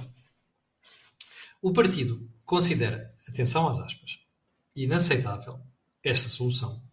O 1.62 1.74
partido 1.74 2.30
considera, 2.46 3.14
atenção 3.28 3.68
às 3.68 3.80
aspas, 3.80 4.20
inaceitável 4.76 5.60
esta 6.04 6.30
solução, 6.30 6.84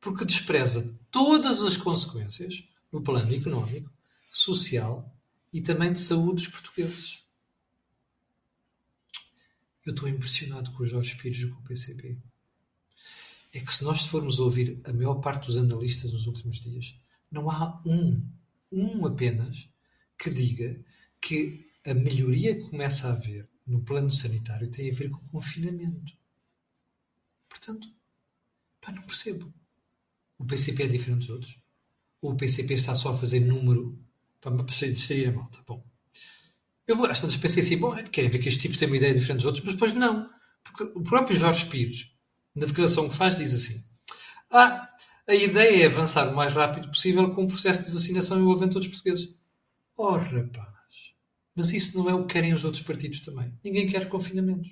porque 0.00 0.24
despreza 0.24 0.98
todas 1.10 1.62
as 1.62 1.76
consequências 1.76 2.64
no 2.90 3.02
plano 3.02 3.34
económico, 3.34 3.90
social 4.30 5.14
e 5.52 5.60
também 5.60 5.92
de 5.92 6.00
saúde 6.00 6.44
dos 6.44 6.48
portugueses. 6.48 7.22
Eu 9.84 9.92
estou 9.92 10.08
impressionado 10.08 10.70
com 10.72 10.82
o 10.82 10.86
Jorge 10.86 11.16
Pires 11.16 11.38
e 11.38 11.48
com 11.48 11.58
o 11.58 11.64
PCP. 11.64 12.16
É 13.52 13.60
que 13.60 13.74
se 13.74 13.84
nós 13.84 14.06
formos 14.06 14.38
ouvir 14.38 14.80
a 14.84 14.92
maior 14.92 15.16
parte 15.16 15.46
dos 15.46 15.56
analistas 15.56 16.12
nos 16.12 16.26
últimos 16.26 16.60
dias, 16.60 16.94
não 17.32 17.50
há 17.50 17.82
um, 17.86 18.28
um 18.70 19.06
apenas, 19.06 19.68
que 20.18 20.30
diga 20.30 20.78
que 21.20 21.70
a 21.84 21.94
melhoria 21.94 22.54
que 22.54 22.68
começa 22.70 23.08
a 23.08 23.12
haver 23.12 23.48
no 23.66 23.82
plano 23.82 24.10
sanitário 24.10 24.70
tem 24.70 24.90
a 24.90 24.94
ver 24.94 25.10
com 25.10 25.18
o 25.18 25.28
confinamento. 25.28 26.12
Portanto, 27.48 27.88
pá, 28.80 28.92
não 28.92 29.02
percebo. 29.02 29.52
O 30.38 30.44
PCP 30.44 30.84
é 30.84 30.86
diferente 30.86 31.20
dos 31.20 31.30
outros? 31.30 31.62
Ou 32.20 32.32
o 32.32 32.36
PCP 32.36 32.74
está 32.74 32.94
só 32.94 33.12
a 33.12 33.16
fazer 33.16 33.40
número 33.40 33.98
para 34.40 34.62
distrair 34.62 35.28
a 35.28 35.32
malta? 35.32 35.58
Bom, 35.66 35.84
eu 36.86 37.04
às 37.06 37.20
tantas 37.20 37.36
pensei 37.36 37.62
assim, 37.62 37.78
bom, 37.78 37.94
querem 38.04 38.30
ver 38.30 38.38
que 38.38 38.48
estes 38.48 38.62
tipos 38.62 38.78
têm 38.78 38.88
uma 38.88 38.96
ideia 38.96 39.14
diferente 39.14 39.38
dos 39.38 39.46
outros, 39.46 39.64
mas 39.64 39.74
depois 39.74 39.92
não. 39.92 40.30
Porque 40.62 40.84
o 40.98 41.02
próprio 41.02 41.36
Jorge 41.36 41.66
Pires, 41.66 42.12
na 42.54 42.66
declaração 42.66 43.08
que 43.08 43.16
faz, 43.16 43.36
diz 43.36 43.54
assim: 43.54 43.82
Ah, 44.50 44.88
a 45.26 45.34
ideia 45.34 45.84
é 45.84 45.86
avançar 45.86 46.28
o 46.28 46.34
mais 46.34 46.52
rápido 46.52 46.88
possível 46.88 47.32
com 47.34 47.44
o 47.44 47.48
processo 47.48 47.84
de 47.84 47.92
vacinação 47.92 48.40
envolvendo 48.40 48.72
todos 48.72 48.88
os 48.88 48.94
portugueses. 48.94 49.34
Oh, 49.96 50.12
rapaz! 50.12 51.14
Mas 51.54 51.70
isso 51.72 51.96
não 51.96 52.08
é 52.08 52.14
o 52.14 52.26
que 52.26 52.32
querem 52.32 52.52
os 52.52 52.64
outros 52.64 52.82
partidos 52.82 53.20
também. 53.20 53.52
Ninguém 53.62 53.88
quer 53.88 54.08
confinamentos. 54.08 54.70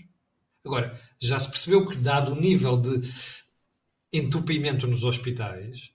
Agora, 0.64 1.00
já 1.18 1.38
se 1.38 1.48
percebeu 1.48 1.86
que, 1.86 1.96
dado 1.96 2.32
o 2.32 2.40
nível 2.40 2.76
de 2.76 3.02
entupimento 4.12 4.86
nos 4.86 5.04
hospitais 5.04 5.90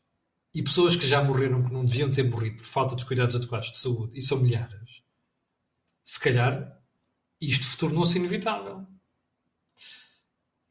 e 0.54 0.64
pessoas 0.64 0.96
que 0.96 1.06
já 1.06 1.22
morreram 1.22 1.64
que 1.64 1.74
não 1.74 1.84
deviam 1.84 2.10
ter 2.10 2.24
morrido 2.24 2.58
por 2.58 2.66
falta 2.66 2.96
dos 2.96 3.04
cuidados 3.04 3.36
adequados 3.36 3.72
de 3.72 3.80
saúde, 3.80 4.18
e 4.18 4.22
são 4.22 4.40
milhares, 4.40 5.02
se 6.02 6.20
calhar 6.20 6.82
isto 7.42 7.78
tornou-se 7.78 8.18
inevitável. 8.18 8.88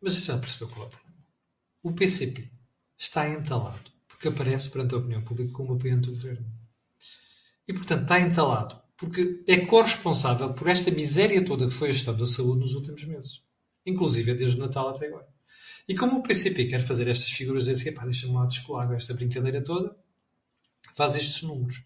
Mas 0.01 0.15
já 0.15 0.39
percebeu 0.39 0.69
qual 0.69 0.87
é 0.87 0.89
o 0.89 0.91
problema. 0.91 1.27
O 1.83 1.93
PCP 1.93 2.54
está 3.05 3.29
entalado, 3.29 3.91
porque 4.09 4.29
aparece 4.29 4.71
perante 4.71 4.95
a 4.95 4.99
opinião 4.99 5.23
pública 5.23 5.53
como 5.53 5.75
apoiante 5.75 6.07
do 6.07 6.13
governo. 6.13 6.47
E, 7.67 7.73
portanto, 7.73 8.03
está 8.03 8.21
entalado 8.21 8.85
porque 8.97 9.43
é 9.49 9.67
corresponsável 9.67 10.55
por 10.55 10.69
esta 10.69 10.91
miséria 10.91 11.45
toda 11.45 11.67
que 11.67 11.75
foi 11.75 11.91
a 11.91 11.93
gestão 11.93 12.17
da 12.17 12.27
saúde 12.27 12.61
nos 12.61 12.75
últimos 12.75 13.05
meses. 13.05 13.43
Inclusive 13.85 14.35
desde 14.35 14.57
o 14.57 14.61
Natal 14.61 14.89
até 14.89 15.07
agora. 15.07 15.29
E 15.87 15.95
como 15.95 16.19
o 16.19 16.23
PCP 16.23 16.67
quer 16.67 16.83
fazer 16.83 17.09
estas 17.09 17.31
figuras, 17.31 17.67
dizer 17.67 17.91
assim, 17.91 18.05
deixa-me 18.07 18.33
lá 18.33 18.47
descolar 18.47 18.91
esta 18.93 19.13
brincadeira 19.13 19.63
toda, 19.63 19.95
faz 20.95 21.17
estes 21.17 21.43
números. 21.43 21.85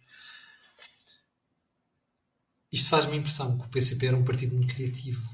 Isto 2.71 2.91
faz-me 2.91 3.17
impressão 3.17 3.59
que 3.59 3.67
o 3.67 3.71
PCP 3.71 4.07
era 4.07 4.17
um 4.17 4.25
partido 4.25 4.55
muito 4.55 4.73
criativo. 4.73 5.29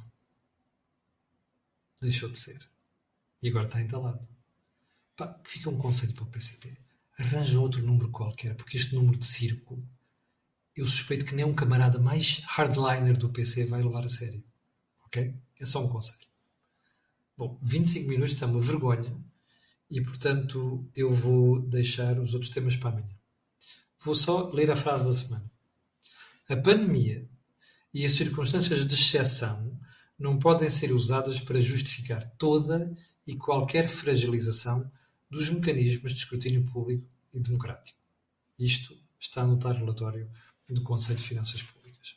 Deixou 2.00 2.30
de 2.30 2.38
ser. 2.38 2.66
E 3.42 3.48
agora 3.48 3.66
está 3.66 3.80
entalado. 3.80 4.26
Pá, 5.16 5.40
fica 5.44 5.70
um 5.70 5.78
conselho 5.78 6.12
para 6.12 6.24
o 6.24 6.28
PCP. 6.28 6.76
Arranjam 7.18 7.62
outro 7.62 7.82
número 7.82 8.10
qualquer, 8.10 8.56
porque 8.56 8.76
este 8.76 8.94
número 8.94 9.16
de 9.16 9.26
circo, 9.26 9.80
eu 10.76 10.86
suspeito 10.86 11.24
que 11.24 11.34
nem 11.34 11.44
um 11.44 11.54
camarada 11.54 12.00
mais 12.00 12.40
hardliner 12.46 13.16
do 13.16 13.30
PC 13.30 13.64
vai 13.66 13.80
levar 13.80 14.04
a 14.04 14.08
sério. 14.08 14.42
Ok? 15.06 15.34
É 15.60 15.64
só 15.64 15.84
um 15.84 15.88
conselho. 15.88 16.26
Bom, 17.36 17.58
25 17.62 18.08
minutos 18.08 18.34
está 18.34 18.46
uma 18.46 18.60
vergonha 18.60 19.16
e, 19.88 20.00
portanto, 20.00 20.88
eu 20.94 21.14
vou 21.14 21.60
deixar 21.60 22.18
os 22.18 22.34
outros 22.34 22.50
temas 22.50 22.76
para 22.76 22.90
amanhã. 22.90 23.14
Vou 24.04 24.14
só 24.14 24.50
ler 24.50 24.70
a 24.70 24.76
frase 24.76 25.04
da 25.04 25.12
semana. 25.12 25.50
A 26.48 26.56
pandemia 26.56 27.28
e 27.92 28.04
as 28.04 28.12
circunstâncias 28.12 28.84
de 28.84 28.94
exceção 28.94 29.78
não 30.18 30.38
podem 30.38 30.68
ser 30.68 30.92
usadas 30.92 31.40
para 31.40 31.60
justificar 31.60 32.28
toda 32.36 32.92
e 33.26 33.36
qualquer 33.36 33.88
fragilização 33.88 34.90
dos 35.34 35.50
mecanismos 35.50 36.12
de 36.12 36.18
escrutínio 36.18 36.64
público 36.64 37.04
e 37.32 37.40
democrático. 37.40 37.98
Isto 38.56 38.96
está 39.18 39.44
no 39.44 39.58
tal 39.58 39.74
relatório 39.74 40.30
do 40.68 40.80
Conselho 40.84 41.18
de 41.18 41.26
Finanças 41.26 41.60
Públicas. 41.60 42.14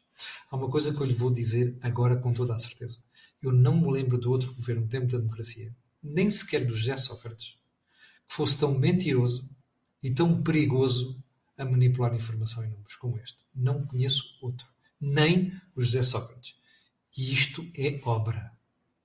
Há 0.51 0.55
uma 0.55 0.69
coisa 0.69 0.93
que 0.93 1.01
eu 1.01 1.05
lhe 1.05 1.15
vou 1.15 1.31
dizer 1.31 1.75
agora 1.81 2.17
com 2.17 2.31
toda 2.31 2.53
a 2.53 2.57
certeza. 2.59 2.99
Eu 3.41 3.51
não 3.51 3.75
me 3.75 3.91
lembro 3.91 4.19
de 4.19 4.27
outro 4.27 4.53
governo 4.53 4.83
no 4.83 4.87
tempo 4.87 5.07
da 5.07 5.17
democracia, 5.17 5.75
nem 6.01 6.29
sequer 6.29 6.63
do 6.63 6.75
José 6.75 6.95
Sócrates, 6.95 7.57
que 8.27 8.35
fosse 8.35 8.59
tão 8.59 8.77
mentiroso 8.77 9.49
e 10.03 10.11
tão 10.11 10.43
perigoso 10.43 11.19
a 11.57 11.65
manipular 11.65 12.13
informação 12.13 12.63
em 12.63 12.69
números 12.69 12.95
como 12.97 13.17
este. 13.17 13.39
Não 13.53 13.83
conheço 13.83 14.37
outro. 14.43 14.67
Nem 15.01 15.59
o 15.75 15.81
José 15.81 16.03
Sócrates. 16.03 16.55
E 17.17 17.33
isto 17.33 17.67
é 17.75 17.99
obra. 18.03 18.51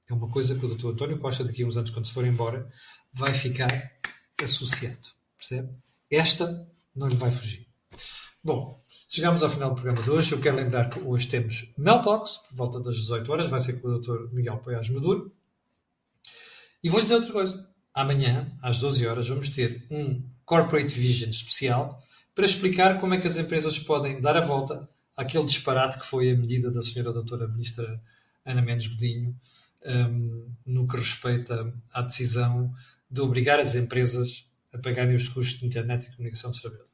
É 0.07 0.13
uma 0.13 0.29
coisa 0.29 0.55
que 0.55 0.67
o 0.67 0.75
Dr. 0.75 0.89
António 0.89 1.19
Costa, 1.19 1.45
daqui 1.45 1.63
a 1.63 1.67
uns 1.67 1.79
anos, 1.79 1.91
quando 1.91 2.07
se 2.07 2.13
for 2.13 2.27
embora, 2.27 2.71
vai 3.15 3.33
ficar 3.33 3.69
associado. 4.45 5.09
Percebe? 5.37 5.69
Esta 6.11 6.67
não 6.95 7.09
lhe 7.09 7.15
vai 7.15 7.31
fugir. 7.31 7.67
Bom, 8.45 8.83
chegamos 9.09 9.43
ao 9.43 9.49
final 9.49 9.71
do 9.71 9.77
programa 9.77 10.03
de 10.03 10.11
hoje. 10.11 10.33
Eu 10.33 10.41
quero 10.41 10.57
lembrar 10.57 10.91
que 10.91 10.99
hoje 10.99 11.29
temos 11.29 11.73
Meltox, 11.79 12.39
por 12.49 12.57
volta 12.57 12.81
das 12.81 12.97
18 12.97 13.31
horas, 13.31 13.49
vai 13.49 13.61
ser 13.61 13.81
com 13.81 13.89
o 13.89 13.99
Dr. 13.99 14.33
Miguel 14.33 14.59
Poiás 14.59 14.89
Maduro. 14.89 15.33
E 16.83 16.89
vou-lhe 16.89 17.05
dizer 17.05 17.17
outra 17.17 17.33
coisa. 17.33 17.69
Amanhã, 17.95 18.51
às 18.61 18.79
12 18.79 19.07
horas, 19.07 19.29
vamos 19.29 19.49
ter 19.49 19.87
um 19.91 20.23
Corporate 20.45 20.99
Vision 20.99 21.31
especial 21.31 22.03
para 22.35 22.45
explicar 22.45 22.99
como 22.99 23.15
é 23.15 23.19
que 23.19 23.29
as 23.29 23.37
empresas 23.37 23.79
podem 23.79 24.21
dar 24.21 24.37
a 24.37 24.41
volta 24.41 24.89
àquele 25.17 25.45
disparate 25.45 25.99
que 25.99 26.07
foi 26.07 26.31
a 26.31 26.37
medida 26.37 26.71
da 26.71 26.83
senhora 26.83 27.13
doutora 27.13 27.47
ministra 27.47 28.03
Ana 28.45 28.63
Mendes 28.63 28.87
Godinho 28.87 29.39
um, 29.85 30.51
no 30.65 30.87
que 30.87 30.97
respeita 30.97 31.73
à 31.93 32.03
decisão 32.03 32.75
de 33.13 33.21
obrigar 33.21 33.61
as 33.61 33.75
empresas 33.75 34.47
a 34.73 34.79
pagarem 34.79 35.15
os 35.15 35.29
custos 35.29 35.61
de 35.61 35.67
internet 35.67 36.07
e 36.07 36.17
comunicação 36.17 36.51
dos 36.51 36.63
trabalhadores. 36.63 36.93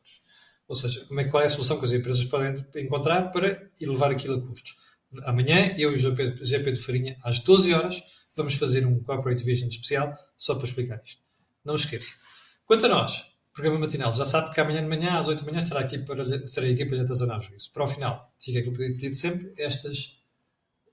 Ou 0.66 0.74
seja, 0.74 1.04
como 1.07 1.20
é, 1.20 1.24
qual 1.24 1.42
é 1.42 1.46
a 1.46 1.48
solução 1.48 1.78
que 1.78 1.85
as 1.85 1.92
empresas 1.92 2.24
podem 2.24 2.66
encontrar 2.76 3.31
para 3.31 3.70
elevar 3.81 4.11
aquilo 4.11 4.35
a 4.35 4.40
custos. 4.40 4.76
Amanhã, 5.22 5.74
eu 5.78 5.92
e 5.92 5.94
o 5.94 6.44
GP 6.44 6.72
de 6.72 6.81
Farinha, 6.81 7.16
às 7.22 7.38
12 7.38 7.72
horas, 7.72 8.02
vamos 8.35 8.54
fazer 8.57 8.85
um 8.85 9.00
Corporate 9.00 9.44
Vision 9.44 9.68
especial 9.68 10.18
só 10.37 10.57
para 10.57 10.64
explicar 10.64 11.00
isto. 11.04 11.22
Não 11.64 11.76
esqueça. 11.76 12.12
Quanto 12.66 12.85
a 12.85 12.88
nós, 12.88 13.24
programa 13.54 13.78
matinal. 13.78 14.12
Já 14.12 14.26
sabe 14.26 14.52
que 14.52 14.61
amanhã 14.61 14.83
de 14.83 14.88
manhã, 14.88 15.18
às 15.18 15.28
8 15.28 15.44
da 15.44 15.50
manhã, 15.50 15.62
estará 15.62 15.81
aqui 15.81 15.98
para, 15.98 16.22
estarei 16.44 16.74
aqui 16.74 16.85
para 16.85 16.96
lhe 16.96 17.02
atazanar 17.02 17.38
o 17.38 17.40
juízo. 17.40 17.72
Para 17.72 17.85
o 17.85 17.87
final, 17.87 18.33
fica 18.38 18.59
aquilo 18.59 18.76
pedido 18.76 19.14
sempre. 19.14 19.52
Estas 19.57 20.20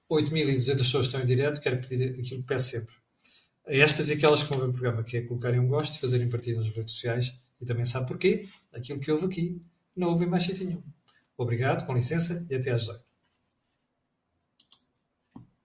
8.200 0.09 0.77
pessoas 0.77 1.05
estão 1.07 1.21
em 1.21 1.25
direto, 1.25 1.59
quero 1.59 1.79
pedir 1.79 2.11
aquilo 2.11 2.41
que 2.41 2.47
peço 2.47 2.71
sempre. 2.71 2.95
Estas 3.67 4.09
e 4.09 4.13
aquelas 4.13 4.43
que 4.43 4.49
vão 4.49 4.59
ver 4.59 4.69
o 4.69 4.73
programa, 4.73 5.03
que 5.03 5.17
é 5.17 5.21
colocarem 5.21 5.59
um 5.59 5.67
gosto 5.67 5.99
fazerem 5.99 6.29
partida 6.29 6.57
nas 6.57 6.67
redes 6.67 6.93
sociais. 6.93 7.39
E 7.59 7.65
também 7.65 7.85
sabe 7.85 8.07
porquê? 8.07 8.47
Aquilo 8.73 8.99
que 8.99 9.11
houve 9.11 9.25
aqui, 9.25 9.61
não 9.95 10.09
houve 10.09 10.25
em 10.25 10.27
mais 10.27 10.43
sítio 10.43 10.65
nenhum. 10.65 10.83
Obrigado, 11.37 11.85
com 11.85 11.93
licença, 11.93 12.45
e 12.49 12.55
até 12.55 12.71
às 12.71 12.87
8. 12.87 13.04